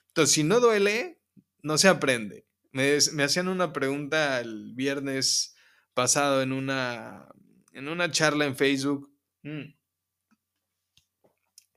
Entonces, 0.09 0.35
si 0.35 0.43
no 0.43 0.59
duele, 0.59 1.19
no 1.63 1.79
se 1.79 1.87
aprende. 1.87 2.45
Me, 2.71 2.97
hacían 3.23 3.47
una 3.47 3.73
pregunta 3.73 4.39
el 4.39 4.73
viernes 4.75 5.55
pasado 5.95 6.43
en 6.43 6.51
una, 6.51 7.27
en 7.73 7.87
una 7.87 8.11
charla 8.11 8.45
en 8.45 8.55
Facebook. 8.55 9.11
Mm. 9.41 9.73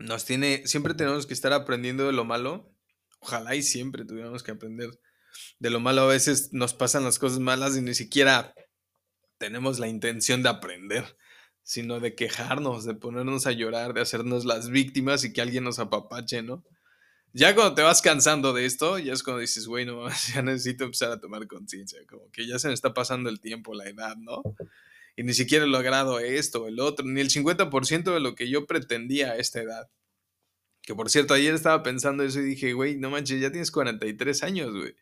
Nos 0.05 0.27
tiene, 0.27 0.67
siempre 0.67 0.93
tenemos 0.93 1.27
que 1.27 1.33
estar 1.33 1.53
aprendiendo 1.55 2.07
de 2.07 2.13
lo 2.13 2.25
malo. 2.25 2.71
Ojalá 3.21 3.55
y 3.55 3.63
siempre 3.63 4.05
tuviéramos 4.05 4.43
que 4.43 4.51
aprender 4.53 4.91
de 5.59 5.71
lo 5.71 5.81
malo. 5.81 6.03
A 6.03 6.07
veces 6.09 6.53
nos 6.53 6.75
pasan 6.75 7.05
las 7.05 7.19
cosas 7.19 7.39
malas 7.39 7.75
y 7.77 7.81
ni 7.81 7.95
siquiera 7.95 8.55
tenemos 9.39 9.79
la 9.79 9.89
intención 9.89 10.43
de 10.43 10.51
aprender, 10.51 11.17
sino 11.63 12.01
de 12.01 12.15
quejarnos, 12.15 12.85
de 12.85 12.95
ponernos 12.95 13.47
a 13.47 13.53
llorar, 13.53 13.95
de 13.95 14.03
hacernos 14.03 14.45
las 14.45 14.69
víctimas 14.69 15.25
y 15.25 15.33
que 15.33 15.41
alguien 15.41 15.65
nos 15.65 15.79
apapache, 15.79 16.43
¿no? 16.43 16.63
Ya 17.33 17.55
cuando 17.55 17.75
te 17.75 17.83
vas 17.83 18.03
cansando 18.03 18.53
de 18.53 18.67
esto, 18.67 18.99
ya 18.99 19.13
es 19.15 19.23
cuando 19.23 19.41
dices, 19.41 19.67
güey, 19.67 19.87
no, 19.87 20.07
ya 20.35 20.43
necesito 20.43 20.85
empezar 20.85 21.13
a 21.13 21.19
tomar 21.19 21.47
conciencia, 21.47 21.99
como 22.07 22.31
que 22.31 22.47
ya 22.47 22.59
se 22.59 22.69
me 22.69 22.75
está 22.75 22.93
pasando 22.93 23.31
el 23.31 23.41
tiempo, 23.41 23.75
la 23.75 23.89
edad, 23.89 24.17
¿no? 24.17 24.43
Y 25.17 25.23
ni 25.23 25.35
siquiera 25.35 25.65
he 25.65 25.69
logrado 25.69 26.19
esto 26.19 26.65
o 26.65 26.69
el 26.69 26.81
otro, 26.81 27.07
ni 27.07 27.21
el 27.21 27.31
50% 27.31 28.13
de 28.13 28.21
lo 28.21 28.35
que 28.35 28.49
yo 28.49 28.67
pretendía 28.67 29.33
a 29.33 29.37
esta 29.37 29.61
edad. 29.61 29.91
Que 30.83 30.95
por 30.95 31.09
cierto, 31.09 31.35
ayer 31.35 31.55
estaba 31.55 31.83
pensando 31.83 32.25
eso 32.25 32.41
y 32.41 32.45
dije, 32.45 32.73
güey, 32.73 32.97
no 32.97 33.11
manches, 33.11 33.41
ya 33.41 33.51
tienes 33.51 33.71
43 33.71 34.43
años, 34.43 34.73
güey. 34.73 34.95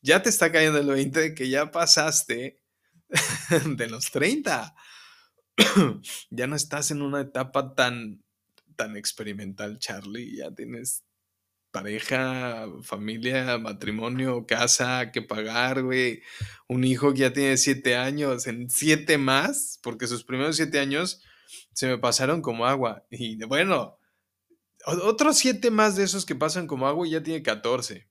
Ya 0.00 0.22
te 0.22 0.28
está 0.28 0.52
cayendo 0.52 0.78
el 0.78 0.86
20 0.86 1.34
que 1.34 1.48
ya 1.48 1.70
pasaste 1.72 2.62
de 3.76 3.88
los 3.88 4.10
30. 4.10 4.74
ya 6.30 6.46
no 6.46 6.54
estás 6.54 6.90
en 6.90 7.02
una 7.02 7.22
etapa 7.22 7.74
tan, 7.74 8.22
tan 8.76 8.96
experimental, 8.96 9.78
Charlie. 9.78 10.36
Ya 10.36 10.54
tienes 10.54 11.04
pareja, 11.78 12.66
familia, 12.82 13.56
matrimonio, 13.58 14.44
casa 14.46 15.12
que 15.12 15.22
pagar, 15.22 15.84
güey. 15.84 16.22
Un 16.66 16.82
hijo 16.82 17.12
que 17.12 17.20
ya 17.20 17.32
tiene 17.32 17.56
siete 17.56 17.96
años, 17.96 18.48
en 18.48 18.68
siete 18.68 19.16
más, 19.16 19.78
porque 19.80 20.08
sus 20.08 20.24
primeros 20.24 20.56
siete 20.56 20.80
años 20.80 21.22
se 21.72 21.86
me 21.86 21.96
pasaron 21.96 22.42
como 22.42 22.66
agua. 22.66 23.06
Y 23.10 23.36
bueno, 23.44 23.96
otros 24.86 25.38
siete 25.38 25.70
más 25.70 25.94
de 25.94 26.02
esos 26.02 26.26
que 26.26 26.34
pasan 26.34 26.66
como 26.66 26.88
agua 26.88 27.06
y 27.06 27.12
ya 27.12 27.22
tiene 27.22 27.44
14. 27.44 28.08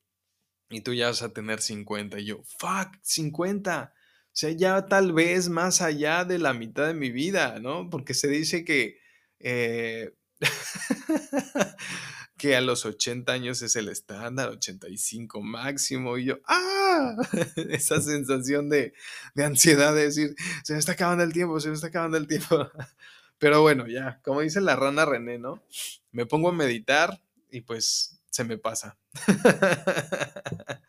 Y 0.69 0.81
tú 0.81 0.93
ya 0.93 1.07
vas 1.07 1.21
a 1.21 1.33
tener 1.33 1.61
50. 1.61 2.19
Y 2.19 2.25
yo, 2.25 2.43
fuck, 2.57 2.95
50. 3.01 3.93
O 3.93 4.29
sea, 4.31 4.51
ya 4.51 4.85
tal 4.85 5.11
vez 5.11 5.49
más 5.49 5.81
allá 5.81 6.23
de 6.23 6.39
la 6.39 6.53
mitad 6.53 6.87
de 6.87 6.93
mi 6.93 7.11
vida, 7.11 7.59
¿no? 7.59 7.89
Porque 7.89 8.13
se 8.13 8.29
dice 8.29 8.63
que... 8.63 8.97
Eh, 9.39 10.13
que 12.37 12.55
a 12.55 12.61
los 12.61 12.85
80 12.85 13.31
años 13.31 13.61
es 13.61 13.75
el 13.75 13.89
estándar, 13.89 14.49
85 14.49 15.41
máximo, 15.41 16.17
y 16.17 16.25
yo, 16.25 16.39
¡ah! 16.47 17.15
Esa 17.69 18.01
sensación 18.01 18.69
de, 18.69 18.93
de, 19.35 19.43
ansiedad 19.43 19.93
de 19.93 20.03
decir, 20.03 20.35
se 20.63 20.73
me 20.73 20.79
está 20.79 20.93
acabando 20.93 21.23
el 21.23 21.33
tiempo, 21.33 21.59
se 21.59 21.69
me 21.69 21.75
está 21.75 21.87
acabando 21.87 22.17
el 22.17 22.27
tiempo. 22.27 22.69
Pero 23.39 23.61
bueno, 23.61 23.87
ya, 23.87 24.19
como 24.23 24.41
dice 24.41 24.61
la 24.61 24.75
rana 24.75 25.05
René, 25.05 25.37
¿no? 25.37 25.63
Me 26.11 26.25
pongo 26.25 26.49
a 26.49 26.53
meditar 26.53 27.21
y 27.51 27.61
pues 27.61 28.19
se 28.29 28.43
me 28.43 28.57
pasa. 28.57 28.97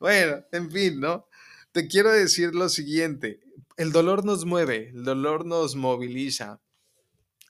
bueno, 0.00 0.44
en 0.52 0.70
fin, 0.70 1.00
¿no? 1.00 1.26
Te 1.72 1.88
quiero 1.88 2.10
decir 2.10 2.54
lo 2.54 2.68
siguiente, 2.68 3.40
el 3.76 3.92
dolor 3.92 4.24
nos 4.24 4.44
mueve, 4.44 4.90
el 4.90 5.04
dolor 5.04 5.46
nos 5.46 5.74
moviliza. 5.74 6.60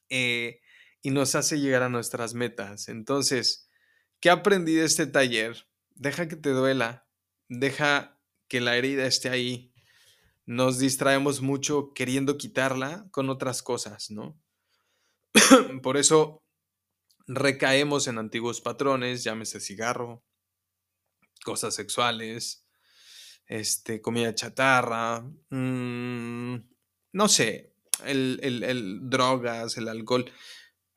Eh, 0.09 0.61
y 1.03 1.11
nos 1.11 1.35
hace 1.35 1.61
llegar 1.61 1.83
a 1.83 1.89
nuestras 1.89 2.35
metas. 2.35 2.89
Entonces, 2.89 3.69
¿qué 4.21 4.31
aprendí 4.31 4.75
de 4.75 4.85
este 4.85 5.07
taller? 5.07 5.69
Deja 5.91 6.29
que 6.29 6.37
te 6.37 6.51
duela, 6.51 7.07
deja 7.49 8.21
que 8.49 8.61
la 8.61 8.77
herida 8.77 9.07
esté 9.07 9.29
ahí. 9.29 9.73
Nos 10.47 10.79
distraemos 10.79 11.41
mucho 11.41 11.93
queriendo 11.95 12.39
quitarla 12.39 13.07
con 13.11 13.31
otras 13.31 13.63
cosas, 13.63 14.11
¿no? 14.11 14.41
Por 15.83 15.97
eso 15.97 16.43
recaemos 17.27 18.09
en 18.09 18.19
antiguos 18.19 18.61
patrones, 18.61 19.25
llámese 19.25 19.61
cigarro, 19.61 20.25
cosas 21.45 21.75
sexuales, 21.75 22.67
este, 23.47 24.01
comida 24.01 24.35
chatarra, 24.35 25.21
mm, 25.51 26.57
no 27.13 27.29
sé, 27.29 27.75
el, 28.05 28.41
el, 28.43 29.11
drogas, 29.11 29.77
el 29.77 29.89
alcohol. 29.89 30.31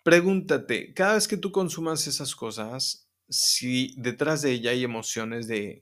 Pregúntate, 0.05 0.93
cada 0.93 1.15
vez 1.15 1.27
que 1.27 1.35
tú 1.35 1.51
consumas 1.51 2.05
esas 2.05 2.35
cosas, 2.35 3.09
si 3.27 3.95
detrás 3.97 4.43
de 4.43 4.51
ella 4.51 4.69
hay 4.69 4.83
emociones 4.83 5.47
de, 5.47 5.81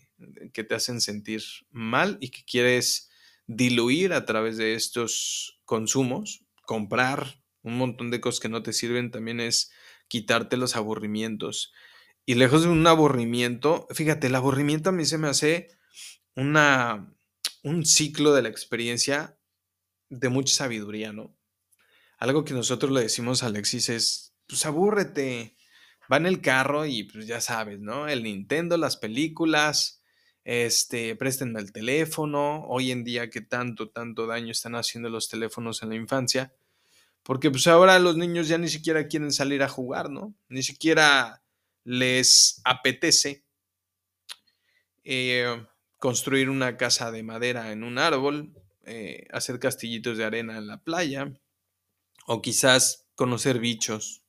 que 0.53 0.63
te 0.63 0.75
hacen 0.75 1.01
sentir 1.01 1.43
mal 1.71 2.17
y 2.21 2.29
que 2.29 2.45
quieres 2.45 3.09
diluir 3.47 4.13
a 4.13 4.23
través 4.23 4.55
de 4.55 4.75
estos 4.75 5.59
consumos, 5.65 6.45
comprar 6.65 7.43
un 7.63 7.77
montón 7.77 8.11
de 8.11 8.21
cosas 8.21 8.39
que 8.39 8.47
no 8.47 8.63
te 8.63 8.71
sirven, 8.71 9.11
también 9.11 9.41
es 9.41 9.73
quitarte 10.07 10.55
los 10.55 10.77
aburrimientos. 10.77 11.73
Y 12.25 12.35
lejos 12.35 12.63
de 12.63 12.69
un 12.69 12.87
aburrimiento, 12.87 13.87
fíjate, 13.91 14.27
el 14.27 14.35
aburrimiento 14.35 14.91
a 14.91 14.93
mí 14.93 15.03
se 15.03 15.17
me 15.17 15.27
hace 15.27 15.67
una, 16.33 17.13
un 17.61 17.85
ciclo 17.85 18.33
de 18.33 18.43
la 18.43 18.47
experiencia 18.47 19.37
de 20.07 20.29
mucha 20.29 20.55
sabiduría, 20.55 21.11
¿no? 21.11 21.35
Algo 22.23 22.45
que 22.45 22.53
nosotros 22.53 22.89
le 22.93 23.01
decimos 23.01 23.43
a 23.43 23.47
Alexis 23.47 23.89
es, 23.89 24.33
pues 24.47 24.65
abúrrete, 24.65 25.57
va 26.09 26.15
en 26.15 26.25
el 26.25 26.39
carro 26.39 26.85
y 26.85 27.03
pues 27.03 27.27
ya 27.27 27.41
sabes, 27.41 27.81
¿no? 27.81 28.07
El 28.07 28.23
Nintendo, 28.23 28.77
las 28.77 28.95
películas, 28.95 30.01
este, 30.45 31.17
préstenme 31.17 31.59
el 31.59 31.73
teléfono, 31.73 32.65
hoy 32.67 32.91
en 32.91 33.03
día 33.03 33.29
que 33.29 33.41
tanto, 33.41 33.89
tanto 33.89 34.25
daño 34.25 34.51
están 34.51 34.75
haciendo 34.75 35.09
los 35.09 35.27
teléfonos 35.27 35.83
en 35.83 35.89
la 35.89 35.95
infancia, 35.95 36.53
porque 37.23 37.51
pues 37.51 37.67
ahora 37.67 37.99
los 37.99 38.15
niños 38.15 38.47
ya 38.47 38.57
ni 38.57 38.69
siquiera 38.69 39.05
quieren 39.09 39.33
salir 39.33 39.61
a 39.61 39.67
jugar, 39.67 40.09
¿no? 40.09 40.33
Ni 40.47 40.63
siquiera 40.63 41.43
les 41.83 42.61
apetece 42.63 43.43
eh, 45.03 45.61
construir 45.99 46.49
una 46.49 46.77
casa 46.77 47.11
de 47.11 47.21
madera 47.21 47.73
en 47.73 47.83
un 47.83 47.97
árbol, 47.97 48.53
eh, 48.85 49.27
hacer 49.33 49.59
castillitos 49.59 50.17
de 50.17 50.23
arena 50.23 50.57
en 50.57 50.67
la 50.67 50.81
playa, 50.81 51.33
o 52.27 52.41
quizás 52.41 53.07
conocer 53.15 53.59
bichos. 53.59 54.23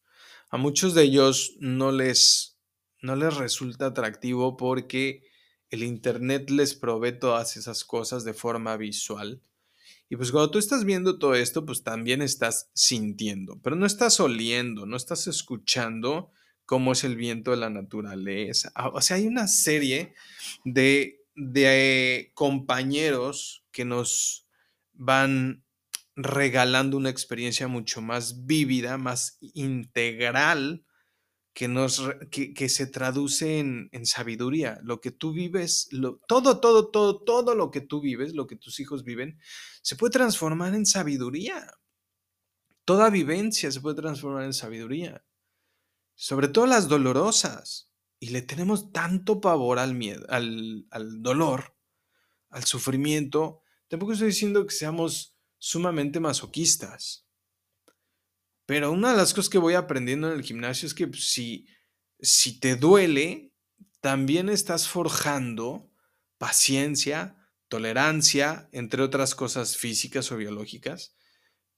A 0.51 0.57
muchos 0.57 0.95
de 0.95 1.03
ellos 1.03 1.57
no 1.59 1.93
les, 1.93 2.59
no 3.01 3.17
les 3.17 3.35
resulta 3.37 3.87
atractivo 3.87 4.57
porque 4.57 5.25
el 5.71 5.83
Internet 5.83 6.51
les 6.51 6.75
provee 6.75 7.19
todas 7.19 7.57
esas 7.57 7.85
cosas 7.85 8.25
de 8.25 8.35
forma 8.35 8.77
visual. 8.77 9.43
Y 10.09 10.17
pues 10.17 10.31
cuando 10.31 10.51
tú 10.51 10.59
estás 10.59 10.85
viendo 10.85 11.19
todo 11.19 11.35
esto, 11.35 11.65
pues 11.67 11.83
también 11.83 12.23
estás 12.23 12.71
sintiendo, 12.75 13.59
pero 13.63 13.75
no 13.75 13.87
estás 13.87 14.21
oliendo, 14.21 14.87
no 14.87 14.97
estás 14.97 15.27
escuchando 15.27 16.31
cómo 16.67 16.93
es 16.93 17.05
el 17.05 17.17
viento 17.17 17.51
de 17.51 17.57
la 17.57 17.71
naturaleza. 17.71 18.71
Ah, 18.75 18.89
o 18.89 19.01
sea, 19.01 19.17
hay 19.17 19.27
una 19.27 19.49
serie 19.49 20.15
de, 20.65 21.21
de 21.35 22.31
compañeros 22.35 23.65
que 23.73 23.85
nos 23.85 24.47
van 24.93 25.64
regalando 26.17 26.97
una 26.97 27.11
experiencia 27.11 27.69
mucho 27.69 28.01
más 28.01 28.47
vívida, 28.47 28.99
más 28.99 29.39
integral, 29.41 30.85
que, 31.55 31.69
nos, 31.69 32.03
que, 32.31 32.69
se 32.69 32.87
traduce 32.89 33.61
en, 33.61 34.07
sabiduría. 34.07 34.81
Lo 34.83 35.01
que 35.01 35.13
tú 35.13 35.33
vives, 35.33 35.89
lo, 35.93 36.19
todo, 36.27 36.59
todo, 36.59 36.91
todo, 36.91 37.23
todo 37.23 37.55
lo 37.55 37.71
que 37.71 37.81
tú 37.81 38.01
vives, 38.01 38.35
lo 38.35 38.49
que 38.49 38.57
tus 38.57 38.81
hijos 38.81 39.05
viven, 39.05 39.39
se 39.81 39.95
puede 39.95 40.11
transformar 40.11 40.75
en 40.75 40.85
sabiduría. 40.85 41.73
Toda 42.85 43.09
vivencia 43.09 43.71
se 43.71 43.81
puede 43.81 43.97
transformar 43.97 44.45
en 44.45 44.53
sabiduría. 44.53 45.25
Sobre 46.17 46.49
todo 46.49 46.67
las 46.67 46.89
dolorosas. 46.89 47.91
Y 48.19 48.31
le 48.31 48.43
tenemos 48.43 48.91
tanto 48.91 49.41
pavor 49.41 49.79
al 49.79 49.95
miedo, 49.95 50.25
al, 50.31 50.87
al 50.91 51.23
dolor, 51.23 51.77
al 52.49 52.65
sufrimiento. 52.65 53.61
Tampoco 53.87 54.13
estoy 54.13 54.29
diciendo 54.29 54.67
que 54.67 54.75
seamos 54.75 55.34
sumamente 55.65 56.21
masoquistas. 56.21 57.27
Pero 58.67 58.93
una 58.93 59.13
de 59.13 59.17
las 59.17 59.33
cosas 59.33 59.49
que 59.49 59.57
voy 59.57 59.73
aprendiendo 59.73 60.31
en 60.31 60.35
el 60.35 60.45
gimnasio 60.45 60.87
es 60.87 60.93
que 60.93 61.07
pues, 61.07 61.31
si, 61.31 61.67
si 62.21 62.61
te 62.61 62.77
duele, 62.77 63.51
también 64.03 64.51
estás 64.51 64.87
forjando 64.87 65.91
paciencia, 66.37 67.49
tolerancia, 67.69 68.69
entre 68.73 69.03
otras 69.03 69.35
cosas 69.35 69.79
físicas 69.79 70.31
o 70.33 70.37
biológicas, 70.37 71.17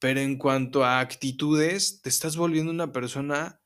pero 0.01 0.19
en 0.19 0.37
cuanto 0.37 0.85
a 0.85 0.99
actitudes, 0.99 2.03
te 2.03 2.09
estás 2.09 2.37
volviendo 2.37 2.73
una 2.73 2.91
persona 2.91 3.61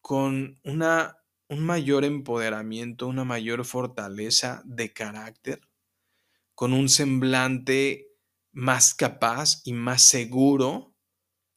con 0.00 0.60
una, 0.62 1.18
un 1.48 1.66
mayor 1.66 2.04
empoderamiento, 2.04 3.08
una 3.08 3.24
mayor 3.24 3.64
fortaleza 3.64 4.62
de 4.64 4.92
carácter, 4.92 5.60
con 6.54 6.72
un 6.72 6.88
semblante 6.88 8.05
más 8.56 8.94
capaz 8.94 9.60
y 9.64 9.74
más 9.74 10.08
seguro, 10.08 10.94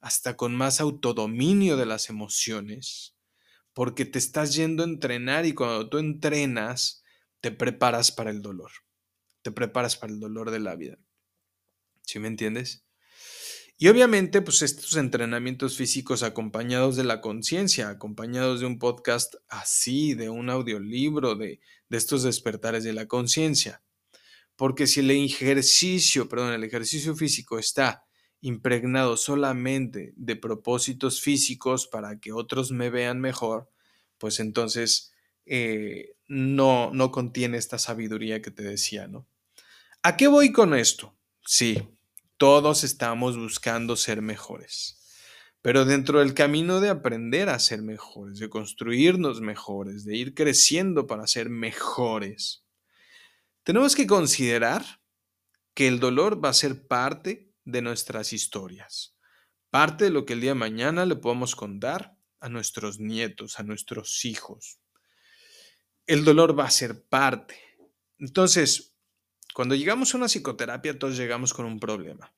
hasta 0.01 0.35
con 0.35 0.53
más 0.53 0.81
autodominio 0.81 1.77
de 1.77 1.85
las 1.85 2.09
emociones, 2.09 3.15
porque 3.71 4.03
te 4.03 4.19
estás 4.19 4.53
yendo 4.53 4.83
a 4.83 4.85
entrenar 4.85 5.45
y 5.45 5.53
cuando 5.53 5.89
tú 5.89 5.97
entrenas, 5.97 7.05
te 7.39 7.51
preparas 7.51 8.12
para 8.12 8.31
el 8.31 8.41
dolor, 8.41 8.71
te 9.43 9.53
preparas 9.53 9.95
para 9.95 10.12
el 10.12 10.19
dolor 10.19 10.51
de 10.51 10.59
la 10.59 10.75
vida. 10.75 10.97
¿Sí 12.01 12.19
me 12.19 12.27
entiendes? 12.27 12.83
Y 13.77 13.88
obviamente, 13.88 14.41
pues 14.41 14.62
estos 14.62 14.97
entrenamientos 14.97 15.77
físicos 15.77 16.21
acompañados 16.21 16.97
de 16.97 17.05
la 17.05 17.21
conciencia, 17.21 17.88
acompañados 17.88 18.59
de 18.59 18.65
un 18.65 18.77
podcast 18.77 19.35
así, 19.47 20.15
de 20.15 20.29
un 20.29 20.49
audiolibro, 20.49 21.35
de, 21.35 21.62
de 21.88 21.97
estos 21.97 22.23
despertares 22.23 22.83
de 22.83 22.91
la 22.91 23.07
conciencia. 23.07 23.81
Porque 24.60 24.88
si 24.88 25.00
el 25.00 25.10
ejercicio, 25.12 26.28
perdón, 26.28 26.52
el 26.52 26.65
ejercicio 26.65 27.15
físico 27.15 27.60
está 27.60 28.04
impregnado 28.41 29.15
solamente 29.15 30.12
de 30.17 30.36
propósitos 30.36 31.22
físicos 31.22 31.88
para 31.88 32.19
que 32.19 32.34
otros 32.34 32.69
me 32.69 32.89
vean 32.89 33.22
mejor, 33.22 33.69
pues 34.17 34.41
entonces 34.41 35.13
eh, 35.45 36.17
no, 36.28 36.91
no 36.91 37.10
contiene 37.10 37.58
esta 37.58 37.80
sabiduría 37.80 38.41
que 38.41 38.52
te 38.52 38.63
decía, 38.63 39.08
¿no? 39.08 39.26
¿A 40.04 40.17
qué 40.17 40.28
voy 40.28 40.52
con 40.52 40.74
esto? 40.74 41.15
Sí, 41.45 41.88
todos 42.36 42.84
estamos 42.84 43.38
buscando 43.38 43.95
ser 43.95 44.22
mejores. 44.22 44.98
Pero 45.62 45.86
dentro 45.86 46.19
del 46.19 46.34
camino 46.34 46.82
de 46.82 46.89
aprender 46.89 47.48
a 47.48 47.60
ser 47.60 47.82
mejores, 47.82 48.39
de 48.39 48.50
construirnos 48.50 49.39
mejores, 49.39 50.04
de 50.04 50.17
ir 50.17 50.34
creciendo 50.34 51.08
para 51.08 51.28
ser 51.28 51.50
mejores, 51.50 52.65
tenemos 53.69 53.95
que 53.95 54.08
considerar 54.08 54.84
que 55.75 55.88
el 55.88 55.99
dolor 55.99 56.43
va 56.43 56.49
a 56.49 56.53
ser 56.53 56.88
parte 56.88 57.53
de 57.65 57.84
nuestras 57.84 58.34
historias, 58.34 59.15
parte 59.69 60.05
de 60.05 60.10
lo 60.10 60.25
que 60.25 60.34
el 60.34 60.41
día 60.41 60.53
de 60.53 60.55
mañana 60.55 61.05
le 61.05 61.15
podemos 61.15 61.55
contar 61.55 62.17
a 62.39 62.49
nuestros 62.49 62.99
nietos, 62.99 63.60
a 63.60 63.63
nuestros 63.63 64.25
hijos. 64.25 64.79
El 66.08 66.25
dolor 66.25 66.58
va 66.58 66.65
a 66.65 66.71
ser 66.71 67.03
parte. 67.03 67.60
Entonces, 68.17 68.95
cuando 69.53 69.75
llegamos 69.75 70.15
a 70.15 70.17
una 70.17 70.29
psicoterapia, 70.29 70.97
todos 70.97 71.15
llegamos 71.15 71.53
con 71.53 71.67
un 71.67 71.79
problema. 71.79 72.34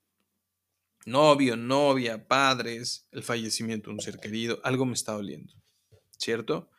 Novio, 1.06 1.56
novia, 1.56 2.28
padres, 2.28 3.08
el 3.10 3.24
fallecimiento 3.24 3.90
de 3.90 3.94
un 3.94 4.02
ser 4.02 4.20
querido, 4.20 4.60
algo 4.66 4.86
me 4.86 4.96
está 4.96 5.14
doliendo, 5.14 5.54
¿cierto? 6.18 6.71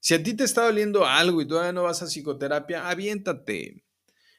Si 0.00 0.14
a 0.14 0.22
ti 0.22 0.34
te 0.34 0.44
está 0.44 0.64
doliendo 0.64 1.06
algo 1.06 1.40
y 1.40 1.46
todavía 1.46 1.72
no 1.72 1.84
vas 1.84 2.02
a 2.02 2.06
psicoterapia, 2.06 2.88
aviéntate, 2.88 3.84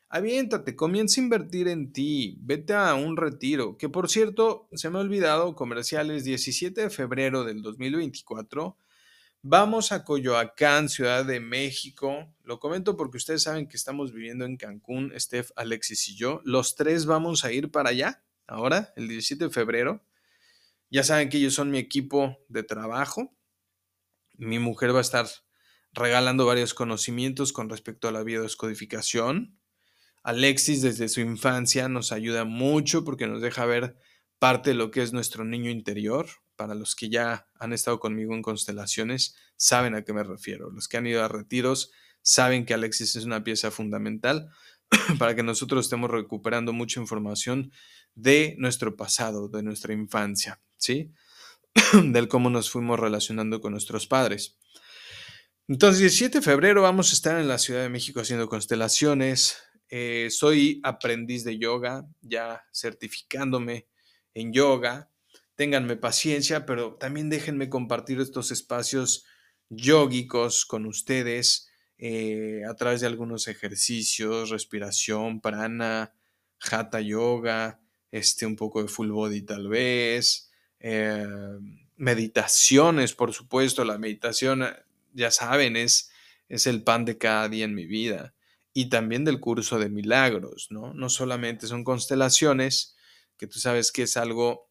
aviéntate, 0.10 0.76
comienza 0.76 1.22
a 1.22 1.24
invertir 1.24 1.68
en 1.68 1.94
ti, 1.94 2.38
vete 2.42 2.74
a 2.74 2.94
un 2.96 3.16
retiro, 3.16 3.78
que 3.78 3.88
por 3.88 4.10
cierto, 4.10 4.68
se 4.74 4.90
me 4.90 4.98
ha 4.98 5.02
olvidado, 5.02 5.56
comerciales, 5.56 6.24
17 6.24 6.82
de 6.82 6.90
febrero 6.90 7.44
del 7.46 7.62
2024 7.62 8.78
Vamos 9.44 9.92
a 9.92 10.04
Coyoacán, 10.04 10.88
Ciudad 10.88 11.26
de 11.26 11.40
México. 11.40 12.32
Lo 12.44 12.60
comento 12.60 12.96
porque 12.96 13.18
ustedes 13.18 13.42
saben 13.42 13.68
que 13.68 13.76
estamos 13.76 14.14
viviendo 14.14 14.46
en 14.46 14.56
Cancún, 14.56 15.12
Steph, 15.20 15.50
Alexis 15.56 16.10
y 16.10 16.16
yo. 16.16 16.42
Los 16.44 16.76
tres 16.76 17.08
vamos 17.08 17.44
a 17.44 17.52
ir 17.52 17.72
para 17.72 17.90
allá 17.90 18.24
ahora, 18.46 18.94
el 18.96 19.08
17 19.08 19.46
de 19.46 19.50
febrero. 19.50 20.06
Ya 20.92 21.04
saben 21.04 21.30
que 21.30 21.38
ellos 21.38 21.56
son 21.56 21.72
mi 21.72 21.80
equipo 21.80 22.38
de 22.50 22.62
trabajo. 22.62 23.34
Mi 24.38 24.60
mujer 24.60 24.94
va 24.94 25.00
a 25.00 25.02
estar 25.02 25.26
regalando 25.94 26.46
varios 26.46 26.74
conocimientos 26.74 27.54
con 27.54 27.70
respecto 27.70 28.08
a 28.08 28.12
la 28.12 28.24
biodescodificación. 28.24 29.58
Alexis 30.24 30.82
desde 30.82 31.10
su 31.10 31.22
infancia 31.22 31.90
nos 31.90 32.12
ayuda 32.12 32.46
mucho 32.46 33.04
porque 33.04 33.28
nos 33.28 33.42
deja 33.42 33.66
ver 33.66 33.98
parte 34.40 34.72
de 34.72 34.76
lo 34.76 34.92
que 34.92 35.02
es 35.02 35.14
nuestro 35.14 35.46
niño 35.46 35.70
interior, 35.70 36.28
para 36.56 36.76
los 36.76 36.96
que 36.96 37.10
ya 37.10 37.48
han 37.60 37.74
estado 37.74 38.00
conmigo 38.00 38.34
en 38.34 38.42
constelaciones, 38.42 39.36
saben 39.56 39.96
a 39.96 40.04
qué 40.04 40.14
me 40.14 40.24
refiero. 40.24 40.70
Los 40.70 40.88
que 40.88 40.98
han 40.98 41.08
ido 41.08 41.24
a 41.24 41.28
retiros 41.28 41.92
saben 42.22 42.66
que 42.66 42.74
Alexis 42.74 43.16
es 43.16 43.26
una 43.26 43.44
pieza 43.44 43.72
fundamental 43.72 44.50
para 45.20 45.36
que 45.36 45.44
nosotros 45.44 45.86
estemos 45.86 46.12
recuperando 46.12 46.74
mucha 46.74 47.00
información 47.00 47.72
de 48.14 48.56
nuestro 48.58 48.96
pasado, 48.96 49.48
de 49.48 49.64
nuestra 49.64 49.94
infancia, 49.94 50.62
¿sí? 50.78 51.12
Del 51.94 52.28
cómo 52.28 52.50
nos 52.50 52.70
fuimos 52.70 53.00
relacionando 53.00 53.62
con 53.62 53.72
nuestros 53.72 54.06
padres. 54.06 54.60
Entonces, 55.68 56.00
17 56.00 56.40
de 56.40 56.44
febrero 56.44 56.82
vamos 56.82 57.12
a 57.12 57.14
estar 57.14 57.40
en 57.40 57.48
la 57.48 57.58
Ciudad 57.58 57.82
de 57.82 57.90
México 57.90 58.20
haciendo 58.20 58.50
constelaciones. 58.50 59.58
Eh, 59.90 60.28
soy 60.30 60.80
aprendiz 60.84 61.44
de 61.44 61.58
yoga, 61.58 62.06
ya 62.22 62.64
certificándome 62.72 63.88
en 64.34 64.54
yoga 64.54 65.12
ténganme 65.62 65.96
paciencia, 65.96 66.66
pero 66.66 66.96
también 66.96 67.30
déjenme 67.30 67.70
compartir 67.70 68.20
estos 68.20 68.50
espacios 68.50 69.26
yógicos 69.70 70.66
con 70.66 70.88
ustedes 70.88 71.70
eh, 72.00 72.64
a 72.68 72.74
través 72.74 73.02
de 73.02 73.06
algunos 73.06 73.48
ejercicios, 73.48 74.50
respiración, 74.50 75.40
prana, 75.40 76.16
hatha 76.60 77.00
yoga, 77.00 77.80
este, 78.10 78.48
un 78.48 78.56
poco 78.56 78.82
de 78.82 78.88
full 78.90 79.12
body 79.12 79.44
tal 79.44 79.68
vez, 79.68 80.50
eh, 80.80 81.28
meditaciones, 81.96 83.14
por 83.14 83.32
supuesto, 83.32 83.86
la 83.86 84.00
meditación, 84.00 84.66
ya 85.14 85.32
saben, 85.32 85.76
es, 85.76 86.12
es 86.50 86.68
el 86.68 86.84
pan 86.84 87.06
de 87.06 87.18
cada 87.18 87.50
día 87.50 87.66
en 87.66 87.76
mi 87.76 87.86
vida 87.86 88.34
y 88.74 88.90
también 88.90 89.26
del 89.26 89.40
curso 89.40 89.80
de 89.80 89.90
milagros, 89.90 90.68
¿no? 90.70 90.94
No 90.94 91.10
solamente 91.10 91.68
son 91.68 91.84
constelaciones, 91.84 92.96
que 93.38 93.48
tú 93.48 93.60
sabes 93.60 93.92
que 93.92 94.04
es 94.04 94.18
algo 94.18 94.70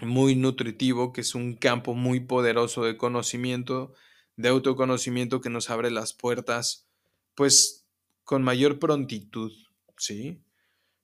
muy 0.00 0.34
nutritivo, 0.34 1.12
que 1.12 1.20
es 1.20 1.34
un 1.34 1.56
campo 1.56 1.94
muy 1.94 2.20
poderoso 2.20 2.84
de 2.84 2.96
conocimiento, 2.96 3.94
de 4.36 4.48
autoconocimiento 4.48 5.40
que 5.40 5.50
nos 5.50 5.70
abre 5.70 5.90
las 5.90 6.14
puertas, 6.14 6.88
pues 7.34 7.86
con 8.24 8.42
mayor 8.42 8.78
prontitud, 8.78 9.52
¿sí? 9.98 10.42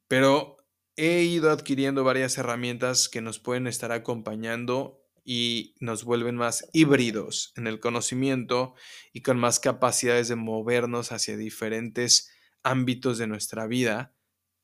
Pero 0.09 0.57
he 0.97 1.23
ido 1.23 1.51
adquiriendo 1.51 2.05
varias 2.05 2.39
herramientas 2.39 3.09
que 3.09 3.21
nos 3.21 3.39
pueden 3.39 3.67
estar 3.67 3.93
acompañando 3.93 5.06
y 5.29 5.75
nos 5.81 6.05
vuelven 6.05 6.37
más 6.37 6.69
híbridos 6.73 7.53
en 7.57 7.67
el 7.67 7.81
conocimiento 7.81 8.75
y 9.13 9.23
con 9.23 9.39
más 9.39 9.59
capacidades 9.59 10.29
de 10.29 10.37
movernos 10.37 11.11
hacia 11.11 11.37
diferentes 11.37 12.31
ámbitos 12.63 13.19
de 13.19 13.27
nuestra 13.27 13.67
vida. 13.67 14.15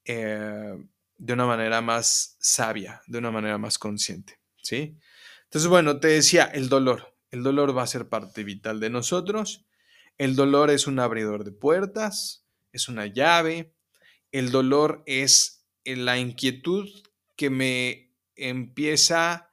Eh, 0.04 0.76
de 1.18 1.32
una 1.32 1.46
manera 1.46 1.80
más 1.80 2.36
sabia, 2.40 3.00
de 3.06 3.18
una 3.18 3.30
manera 3.30 3.58
más 3.58 3.78
consciente, 3.78 4.40
¿sí? 4.60 4.96
Entonces, 5.44 5.68
bueno, 5.68 6.00
te 6.00 6.08
decía, 6.08 6.44
el 6.44 6.68
dolor. 6.68 7.16
El 7.30 7.42
dolor 7.42 7.76
va 7.76 7.82
a 7.82 7.86
ser 7.86 8.08
parte 8.08 8.42
vital 8.42 8.80
de 8.80 8.90
nosotros. 8.90 9.64
El 10.18 10.34
dolor 10.34 10.70
es 10.70 10.86
un 10.86 10.98
abridor 10.98 11.44
de 11.44 11.52
puertas, 11.52 12.44
es 12.72 12.88
una 12.88 13.06
llave. 13.06 13.72
El 14.32 14.50
dolor 14.50 15.02
es 15.06 15.64
eh, 15.84 15.94
la 15.96 16.18
inquietud 16.18 16.88
que 17.36 17.50
me 17.50 18.12
empieza 18.34 19.51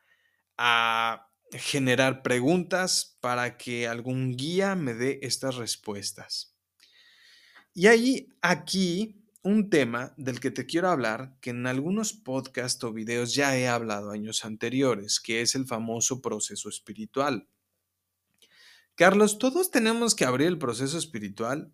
a 0.61 1.31
generar 1.53 2.21
preguntas 2.21 3.17
para 3.21 3.57
que 3.57 3.87
algún 3.87 4.35
guía 4.35 4.75
me 4.75 4.93
dé 4.93 5.19
estas 5.21 5.55
respuestas. 5.55 6.53
Y 7.73 7.87
ahí, 7.87 8.27
aquí, 8.41 9.23
un 9.41 9.69
tema 9.69 10.13
del 10.17 10.41
que 10.41 10.51
te 10.51 10.65
quiero 10.65 10.89
hablar, 10.89 11.37
que 11.39 11.51
en 11.51 11.65
algunos 11.65 12.11
podcasts 12.11 12.83
o 12.83 12.91
videos 12.91 13.33
ya 13.33 13.57
he 13.57 13.69
hablado 13.69 14.11
años 14.11 14.43
anteriores, 14.43 15.21
que 15.21 15.39
es 15.39 15.55
el 15.55 15.65
famoso 15.65 16.21
proceso 16.21 16.67
espiritual. 16.67 17.47
Carlos, 18.95 19.39
todos 19.39 19.71
tenemos 19.71 20.13
que 20.13 20.25
abrir 20.25 20.47
el 20.47 20.57
proceso 20.57 20.97
espiritual. 20.97 21.73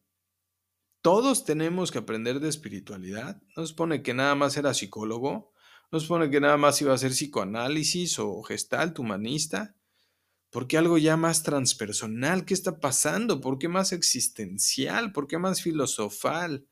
Todos 1.01 1.43
tenemos 1.43 1.91
que 1.91 1.97
aprender 1.97 2.39
de 2.39 2.49
espiritualidad. 2.49 3.41
No 3.57 3.65
se 3.65 3.73
pone 3.73 4.03
que 4.03 4.13
nada 4.13 4.35
más 4.35 4.57
era 4.57 4.75
psicólogo. 4.75 5.54
No 5.91 5.99
se 5.99 6.07
pone 6.07 6.29
que 6.29 6.39
nada 6.39 6.57
más 6.57 6.81
iba 6.81 6.93
a 6.93 6.97
ser 6.97 7.11
psicoanálisis 7.11 8.19
o 8.19 8.41
gestalt 8.43 8.97
humanista. 8.99 9.75
¿Por 10.49 10.67
qué 10.67 10.77
algo 10.77 10.97
ya 10.97 11.17
más 11.17 11.43
transpersonal? 11.43 12.45
¿Qué 12.45 12.53
está 12.53 12.79
pasando? 12.79 13.41
¿Por 13.41 13.59
qué 13.59 13.67
más 13.67 13.91
existencial? 13.91 15.11
¿Por 15.11 15.27
qué 15.27 15.37
más 15.37 15.61
filosofal? 15.61 16.65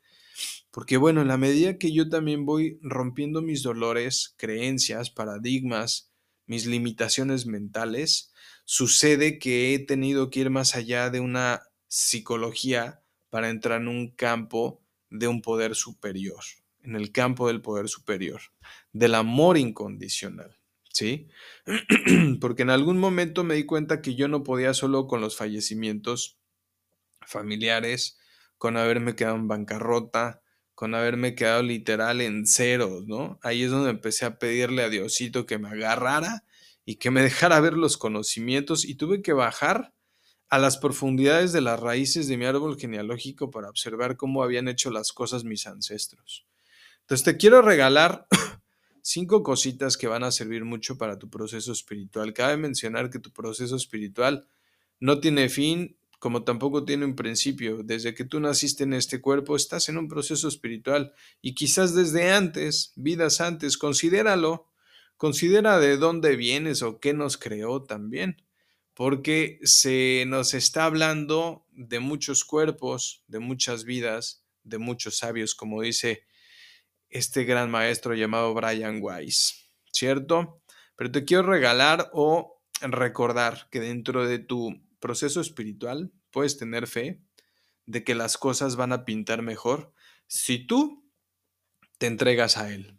Porque 0.71 0.97
bueno, 0.97 1.21
en 1.21 1.27
la 1.27 1.37
medida 1.37 1.77
que 1.77 1.91
yo 1.91 2.09
también 2.09 2.45
voy 2.45 2.79
rompiendo 2.81 3.41
mis 3.41 3.61
dolores, 3.61 4.33
creencias, 4.37 5.09
paradigmas, 5.09 6.11
mis 6.45 6.65
limitaciones 6.65 7.45
mentales, 7.45 8.33
sucede 8.65 9.39
que 9.39 9.73
he 9.73 9.79
tenido 9.79 10.29
que 10.29 10.41
ir 10.41 10.49
más 10.49 10.75
allá 10.75 11.09
de 11.09 11.19
una 11.19 11.63
psicología 11.87 13.03
para 13.29 13.49
entrar 13.49 13.81
en 13.81 13.87
un 13.87 14.11
campo 14.11 14.81
de 15.09 15.27
un 15.27 15.41
poder 15.41 15.75
superior, 15.75 16.43
en 16.83 16.95
el 16.95 17.11
campo 17.11 17.47
del 17.47 17.61
poder 17.61 17.87
superior, 17.87 18.41
del 18.91 19.15
amor 19.15 19.57
incondicional, 19.57 20.57
¿sí? 20.91 21.27
Porque 22.41 22.63
en 22.63 22.69
algún 22.69 22.99
momento 22.99 23.43
me 23.43 23.55
di 23.55 23.65
cuenta 23.65 24.01
que 24.01 24.15
yo 24.15 24.27
no 24.27 24.43
podía 24.43 24.73
solo 24.73 25.07
con 25.07 25.21
los 25.21 25.37
fallecimientos 25.37 26.37
familiares, 27.25 28.19
con 28.57 28.77
haberme 28.77 29.15
quedado 29.15 29.35
en 29.35 29.47
bancarrota, 29.47 30.41
con 30.75 30.95
haberme 30.95 31.35
quedado 31.35 31.63
literal 31.63 32.21
en 32.21 32.45
ceros, 32.47 33.05
¿no? 33.07 33.39
Ahí 33.43 33.63
es 33.63 33.71
donde 33.71 33.89
empecé 33.89 34.25
a 34.25 34.39
pedirle 34.39 34.83
a 34.83 34.89
Diosito 34.89 35.45
que 35.45 35.59
me 35.59 35.69
agarrara 35.69 36.43
y 36.85 36.95
que 36.95 37.11
me 37.11 37.21
dejara 37.21 37.59
ver 37.59 37.73
los 37.73 37.97
conocimientos 37.97 38.85
y 38.85 38.95
tuve 38.95 39.21
que 39.21 39.33
bajar 39.33 39.93
a 40.49 40.59
las 40.59 40.77
profundidades 40.77 41.51
de 41.51 41.61
las 41.61 41.79
raíces 41.79 42.27
de 42.27 42.37
mi 42.37 42.45
árbol 42.45 42.77
genealógico 42.77 43.49
para 43.49 43.69
observar 43.69 44.17
cómo 44.17 44.43
habían 44.43 44.67
hecho 44.67 44.91
las 44.91 45.11
cosas 45.11 45.43
mis 45.43 45.65
ancestros. 45.65 46.45
Entonces 47.03 47.23
te 47.23 47.37
quiero 47.37 47.61
regalar 47.61 48.27
cinco 49.01 49.43
cositas 49.43 49.97
que 49.97 50.07
van 50.07 50.23
a 50.23 50.31
servir 50.31 50.65
mucho 50.65 50.97
para 50.97 51.19
tu 51.19 51.29
proceso 51.29 51.71
espiritual. 51.71 52.33
Cabe 52.33 52.57
mencionar 52.57 53.09
que 53.09 53.19
tu 53.19 53.31
proceso 53.31 53.75
espiritual 53.75 54.47
no 54.99 55.19
tiene 55.19 55.49
fin 55.49 55.97
como 56.23 56.45
tampoco 56.45 56.85
tiene 56.85 57.03
un 57.03 57.17
principio. 57.17 57.83
Desde 57.83 58.13
que 58.15 58.23
tú 58.23 58.39
naciste 58.39 58.85
en 58.85 58.93
este 58.93 59.19
cuerpo, 59.19 59.57
estás 59.57 59.89
en 59.89 59.97
un 59.97 60.07
proceso 60.07 60.47
espiritual 60.47 61.11
y 61.41 61.53
quizás 61.53 61.93
desde 61.93 62.31
antes, 62.31 62.93
vidas 62.95 63.41
antes, 63.41 63.77
considéralo, 63.77 64.69
considera 65.17 65.79
de 65.79 65.97
dónde 65.97 66.37
vienes 66.37 66.81
o 66.81 67.01
qué 67.01 67.13
nos 67.13 67.35
creó 67.35 67.83
también, 67.83 68.41
porque 68.93 69.59
se 69.63 70.23
nos 70.25 70.53
está 70.53 70.85
hablando 70.85 71.65
de 71.73 71.99
muchos 71.99 72.45
cuerpos, 72.45 73.25
de 73.27 73.39
muchas 73.39 73.83
vidas, 73.83 74.45
de 74.63 74.77
muchos 74.77 75.17
sabios, 75.17 75.53
como 75.55 75.81
dice 75.81 76.23
este 77.13 77.43
gran 77.43 77.69
maestro 77.69 78.15
llamado 78.15 78.53
Brian 78.53 78.99
Weiss, 79.01 79.69
¿cierto? 79.91 80.61
Pero 80.95 81.11
te 81.11 81.25
quiero 81.25 81.43
regalar 81.43 82.09
o 82.11 82.59
recordar 82.81 83.67
que 83.69 83.79
dentro 83.79 84.27
de 84.27 84.39
tu 84.39 84.81
proceso 84.99 85.39
espiritual 85.39 86.11
puedes 86.31 86.57
tener 86.57 86.87
fe 86.87 87.21
de 87.85 88.03
que 88.03 88.15
las 88.15 88.37
cosas 88.37 88.75
van 88.75 88.93
a 88.93 89.05
pintar 89.05 89.43
mejor 89.43 89.93
si 90.27 90.65
tú 90.65 91.07
te 91.99 92.07
entregas 92.07 92.57
a 92.57 92.73
él, 92.73 92.97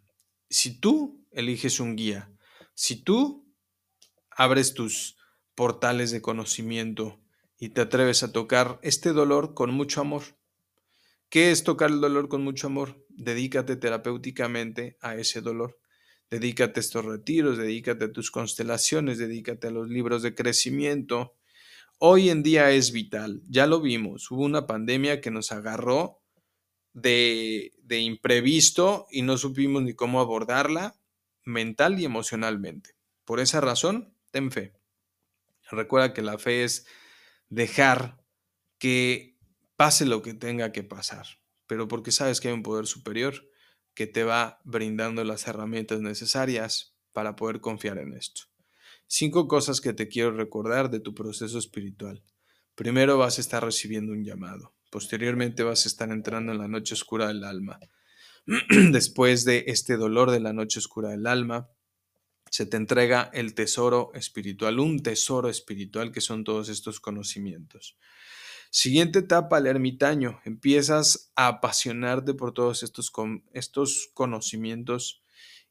si 0.49 0.79
tú 0.79 1.27
eliges 1.31 1.81
un 1.81 1.97
guía, 1.97 2.31
si 2.73 2.95
tú 2.95 3.45
abres 4.31 4.73
tus 4.73 5.17
portales 5.55 6.11
de 6.11 6.21
conocimiento 6.21 7.19
y 7.57 7.69
te 7.69 7.81
atreves 7.81 8.23
a 8.23 8.31
tocar 8.31 8.79
este 8.81 9.11
dolor 9.11 9.53
con 9.53 9.73
mucho 9.73 9.99
amor. 10.01 10.23
¿Qué 11.35 11.51
es 11.51 11.65
tocar 11.65 11.89
el 11.89 11.99
dolor 11.99 12.29
con 12.29 12.45
mucho 12.45 12.67
amor? 12.67 13.05
Dedícate 13.09 13.75
terapéuticamente 13.75 14.95
a 15.01 15.15
ese 15.15 15.41
dolor. 15.41 15.77
Dedícate 16.29 16.79
a 16.79 16.81
estos 16.81 17.03
retiros, 17.03 17.57
dedícate 17.57 18.05
a 18.05 18.11
tus 18.13 18.31
constelaciones, 18.31 19.17
dedícate 19.17 19.67
a 19.67 19.71
los 19.71 19.89
libros 19.89 20.21
de 20.21 20.33
crecimiento. 20.33 21.35
Hoy 21.97 22.29
en 22.29 22.41
día 22.41 22.71
es 22.71 22.93
vital, 22.93 23.41
ya 23.49 23.67
lo 23.67 23.81
vimos, 23.81 24.31
hubo 24.31 24.45
una 24.45 24.65
pandemia 24.65 25.19
que 25.19 25.29
nos 25.29 25.51
agarró 25.51 26.21
de, 26.93 27.73
de 27.83 27.99
imprevisto 27.99 29.05
y 29.11 29.21
no 29.21 29.37
supimos 29.37 29.83
ni 29.83 29.93
cómo 29.93 30.21
abordarla 30.21 30.95
mental 31.43 31.99
y 31.99 32.05
emocionalmente. 32.05 32.91
Por 33.25 33.41
esa 33.41 33.59
razón, 33.59 34.15
ten 34.31 34.51
fe. 34.51 34.71
Recuerda 35.69 36.13
que 36.13 36.21
la 36.21 36.37
fe 36.37 36.63
es 36.63 36.87
dejar 37.49 38.23
que 38.77 39.34
pase 39.75 40.05
lo 40.05 40.21
que 40.21 40.33
tenga 40.33 40.71
que 40.71 40.83
pasar, 40.83 41.25
pero 41.67 41.87
porque 41.87 42.11
sabes 42.11 42.39
que 42.39 42.49
hay 42.49 42.53
un 42.53 42.63
poder 42.63 42.87
superior 42.87 43.47
que 43.93 44.07
te 44.07 44.23
va 44.23 44.59
brindando 44.63 45.23
las 45.23 45.47
herramientas 45.47 46.01
necesarias 46.01 46.95
para 47.13 47.35
poder 47.35 47.61
confiar 47.61 47.97
en 47.97 48.13
esto. 48.13 48.43
Cinco 49.07 49.47
cosas 49.47 49.81
que 49.81 49.93
te 49.93 50.07
quiero 50.07 50.31
recordar 50.31 50.89
de 50.89 50.99
tu 50.99 51.13
proceso 51.13 51.57
espiritual. 51.57 52.23
Primero 52.75 53.17
vas 53.17 53.37
a 53.37 53.41
estar 53.41 53.63
recibiendo 53.63 54.11
un 54.11 54.23
llamado. 54.23 54.75
Posteriormente 54.89 55.63
vas 55.63 55.85
a 55.85 55.89
estar 55.89 56.11
entrando 56.11 56.51
en 56.51 56.57
la 56.57 56.67
noche 56.67 56.93
oscura 56.93 57.27
del 57.27 57.43
alma. 57.43 57.79
Después 58.91 59.45
de 59.45 59.65
este 59.67 59.95
dolor 59.95 60.31
de 60.31 60.39
la 60.39 60.53
noche 60.53 60.79
oscura 60.79 61.09
del 61.09 61.27
alma, 61.27 61.69
se 62.49 62.65
te 62.65 62.77
entrega 62.77 63.29
el 63.33 63.53
tesoro 63.53 64.11
espiritual, 64.13 64.79
un 64.79 65.01
tesoro 65.01 65.49
espiritual 65.49 66.11
que 66.11 66.21
son 66.21 66.43
todos 66.43 66.69
estos 66.69 66.99
conocimientos. 66.99 67.97
Siguiente 68.77 69.19
etapa, 69.19 69.57
el 69.57 69.67
ermitaño. 69.67 70.41
Empiezas 70.43 71.31
a 71.37 71.47
apasionarte 71.47 72.33
por 72.33 72.53
todos 72.53 72.83
estos, 72.83 73.09
estos 73.53 74.09
conocimientos 74.13 75.21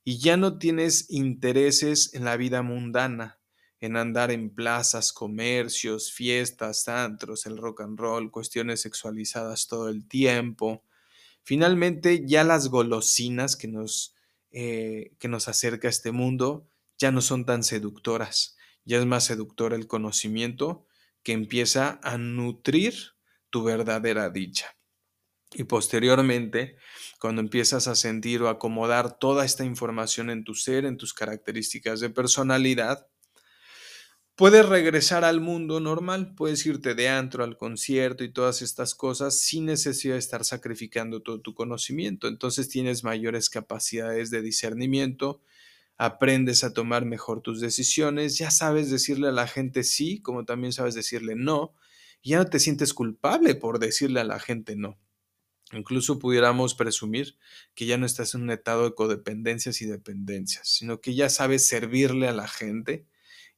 y 0.04 0.20
ya 0.20 0.38
no 0.38 0.56
tienes 0.56 1.10
intereses 1.10 2.14
en 2.14 2.24
la 2.24 2.38
vida 2.38 2.62
mundana, 2.62 3.38
en 3.78 3.98
andar 3.98 4.30
en 4.30 4.48
plazas, 4.48 5.12
comercios, 5.12 6.12
fiestas, 6.12 6.88
antros, 6.88 7.44
el 7.44 7.58
rock 7.58 7.82
and 7.82 8.00
roll, 8.00 8.30
cuestiones 8.30 8.80
sexualizadas 8.80 9.68
todo 9.68 9.90
el 9.90 10.08
tiempo. 10.08 10.82
Finalmente, 11.42 12.24
ya 12.26 12.42
las 12.42 12.68
golosinas 12.68 13.54
que 13.54 13.68
nos, 13.68 14.14
eh, 14.50 15.12
que 15.18 15.28
nos 15.28 15.46
acerca 15.48 15.88
a 15.88 15.90
este 15.90 16.10
mundo 16.10 16.66
ya 16.96 17.12
no 17.12 17.20
son 17.20 17.44
tan 17.44 17.64
seductoras. 17.64 18.56
Ya 18.86 18.96
es 18.96 19.04
más 19.04 19.24
seductor 19.24 19.74
el 19.74 19.86
conocimiento 19.86 20.86
que 21.24 21.32
empieza 21.32 21.98
a 22.02 22.18
nutrir 22.18 22.94
tu 23.50 23.64
verdadera 23.64 24.30
dicha. 24.30 24.76
Y 25.54 25.64
posteriormente, 25.64 26.76
cuando 27.20 27.40
empiezas 27.40 27.86
a 27.86 27.94
sentir 27.94 28.42
o 28.42 28.48
acomodar 28.48 29.18
toda 29.18 29.44
esta 29.44 29.64
información 29.64 30.30
en 30.30 30.44
tu 30.44 30.54
ser, 30.54 30.84
en 30.84 30.96
tus 30.96 31.14
características 31.14 32.00
de 32.00 32.10
personalidad, 32.10 33.06
puedes 34.34 34.68
regresar 34.68 35.24
al 35.24 35.40
mundo 35.40 35.78
normal, 35.78 36.34
puedes 36.34 36.66
irte 36.66 36.96
de 36.96 37.08
antro 37.08 37.44
al 37.44 37.56
concierto 37.56 38.24
y 38.24 38.32
todas 38.32 38.62
estas 38.62 38.96
cosas 38.96 39.38
sin 39.38 39.66
necesidad 39.66 40.14
de 40.14 40.18
estar 40.18 40.44
sacrificando 40.44 41.22
todo 41.22 41.40
tu 41.40 41.54
conocimiento. 41.54 42.26
Entonces 42.26 42.68
tienes 42.68 43.04
mayores 43.04 43.48
capacidades 43.48 44.30
de 44.30 44.42
discernimiento, 44.42 45.40
aprendes 45.96 46.64
a 46.64 46.72
tomar 46.72 47.04
mejor 47.04 47.40
tus 47.40 47.60
decisiones, 47.60 48.38
ya 48.38 48.50
sabes 48.50 48.90
decirle 48.90 49.28
a 49.28 49.32
la 49.32 49.46
gente 49.46 49.84
sí, 49.84 50.20
como 50.20 50.44
también 50.44 50.72
sabes 50.72 50.94
decirle 50.94 51.34
no, 51.36 51.74
y 52.22 52.30
ya 52.30 52.38
no 52.38 52.46
te 52.46 52.58
sientes 52.58 52.94
culpable 52.94 53.54
por 53.54 53.78
decirle 53.78 54.20
a 54.20 54.24
la 54.24 54.40
gente 54.40 54.76
no. 54.76 54.98
Incluso 55.72 56.18
pudiéramos 56.18 56.74
presumir 56.74 57.36
que 57.74 57.86
ya 57.86 57.96
no 57.96 58.06
estás 58.06 58.34
en 58.34 58.42
un 58.42 58.50
estado 58.50 58.84
de 58.84 58.94
codependencias 58.94 59.80
y 59.82 59.86
dependencias, 59.86 60.68
sino 60.68 61.00
que 61.00 61.14
ya 61.14 61.28
sabes 61.28 61.66
servirle 61.66 62.28
a 62.28 62.32
la 62.32 62.48
gente 62.48 63.06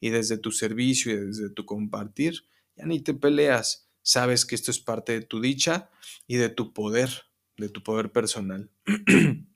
y 0.00 0.10
desde 0.10 0.38
tu 0.38 0.52
servicio 0.52 1.12
y 1.12 1.16
desde 1.16 1.50
tu 1.50 1.64
compartir, 1.64 2.44
ya 2.76 2.86
ni 2.86 3.00
te 3.00 3.14
peleas, 3.14 3.88
sabes 4.02 4.44
que 4.46 4.54
esto 4.54 4.70
es 4.70 4.78
parte 4.78 5.12
de 5.12 5.22
tu 5.22 5.40
dicha 5.40 5.90
y 6.26 6.36
de 6.36 6.48
tu 6.48 6.72
poder, 6.72 7.26
de 7.56 7.68
tu 7.68 7.82
poder 7.82 8.12
personal. 8.12 8.70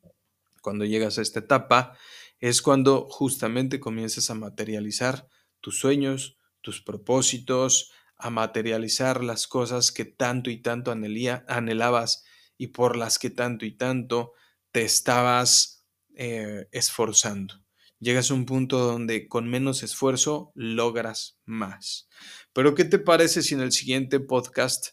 Cuando 0.62 0.84
llegas 0.84 1.18
a 1.18 1.22
esta 1.22 1.40
etapa, 1.40 1.96
es 2.40 2.62
cuando 2.62 3.06
justamente 3.08 3.80
comienzas 3.80 4.30
a 4.30 4.34
materializar 4.34 5.28
tus 5.60 5.78
sueños, 5.78 6.38
tus 6.62 6.82
propósitos, 6.82 7.92
a 8.16 8.30
materializar 8.30 9.22
las 9.22 9.46
cosas 9.46 9.92
que 9.92 10.04
tanto 10.04 10.50
y 10.50 10.58
tanto 10.62 10.90
anhelabas 10.90 12.24
y 12.56 12.68
por 12.68 12.96
las 12.96 13.18
que 13.18 13.30
tanto 13.30 13.64
y 13.64 13.76
tanto 13.76 14.32
te 14.72 14.82
estabas 14.82 15.86
eh, 16.14 16.66
esforzando. 16.72 17.54
Llegas 17.98 18.30
a 18.30 18.34
un 18.34 18.46
punto 18.46 18.78
donde 18.78 19.28
con 19.28 19.48
menos 19.48 19.82
esfuerzo 19.82 20.52
logras 20.54 21.38
más. 21.44 22.08
Pero 22.52 22.74
¿qué 22.74 22.84
te 22.84 22.98
parece 22.98 23.42
si 23.42 23.54
en 23.54 23.60
el 23.60 23.72
siguiente 23.72 24.20
podcast 24.20 24.88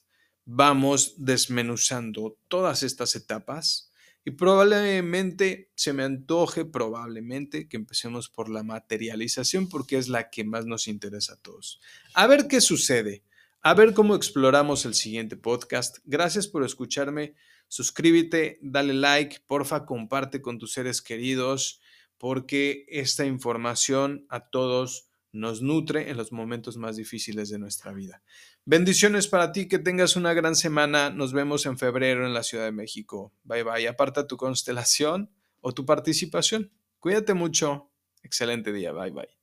vamos 0.45 1.15
desmenuzando 1.17 2.37
todas 2.49 2.83
estas 2.83 3.15
etapas? 3.15 3.86
Y 4.27 4.31
probablemente 4.31 5.71
se 5.75 5.93
me 5.93 6.03
antoje, 6.03 6.65
probablemente, 6.65 7.69
que 7.69 7.77
empecemos 7.77 8.27
por 8.27 8.49
la 8.49 8.61
materialización 8.61 9.69
porque 9.69 9.97
es 9.97 10.09
la 10.09 10.29
que 10.29 10.43
más 10.43 10.65
nos 10.65 10.89
interesa 10.89 11.35
a 11.35 11.37
todos. 11.37 11.79
A 12.13 12.27
ver 12.27 12.49
qué 12.49 12.59
sucede, 12.59 13.23
a 13.61 13.73
ver 13.73 13.93
cómo 13.93 14.15
exploramos 14.15 14.83
el 14.83 14.95
siguiente 14.95 15.37
podcast. 15.37 15.99
Gracias 16.03 16.49
por 16.49 16.65
escucharme. 16.65 17.35
Suscríbete, 17.69 18.59
dale 18.61 18.95
like, 18.95 19.37
porfa, 19.47 19.85
comparte 19.85 20.41
con 20.41 20.59
tus 20.59 20.73
seres 20.73 21.01
queridos 21.01 21.79
porque 22.17 22.85
esta 22.89 23.25
información 23.25 24.25
a 24.27 24.49
todos 24.49 25.07
nos 25.31 25.61
nutre 25.61 26.09
en 26.09 26.17
los 26.17 26.33
momentos 26.33 26.75
más 26.75 26.97
difíciles 26.97 27.49
de 27.49 27.59
nuestra 27.59 27.93
vida. 27.93 28.21
Bendiciones 28.69 29.29
para 29.29 29.53
ti, 29.53 29.69
que 29.69 29.79
tengas 29.79 30.17
una 30.17 30.33
gran 30.33 30.53
semana. 30.53 31.09
Nos 31.09 31.31
vemos 31.31 31.65
en 31.65 31.77
febrero 31.77 32.27
en 32.27 32.33
la 32.33 32.43
Ciudad 32.43 32.65
de 32.65 32.73
México. 32.73 33.31
Bye 33.45 33.63
bye. 33.63 33.87
Aparta 33.87 34.27
tu 34.27 34.35
constelación 34.35 35.31
o 35.61 35.71
tu 35.71 35.85
participación. 35.85 36.73
Cuídate 36.99 37.33
mucho. 37.33 37.89
Excelente 38.23 38.73
día. 38.73 38.91
Bye 38.91 39.11
bye. 39.11 39.36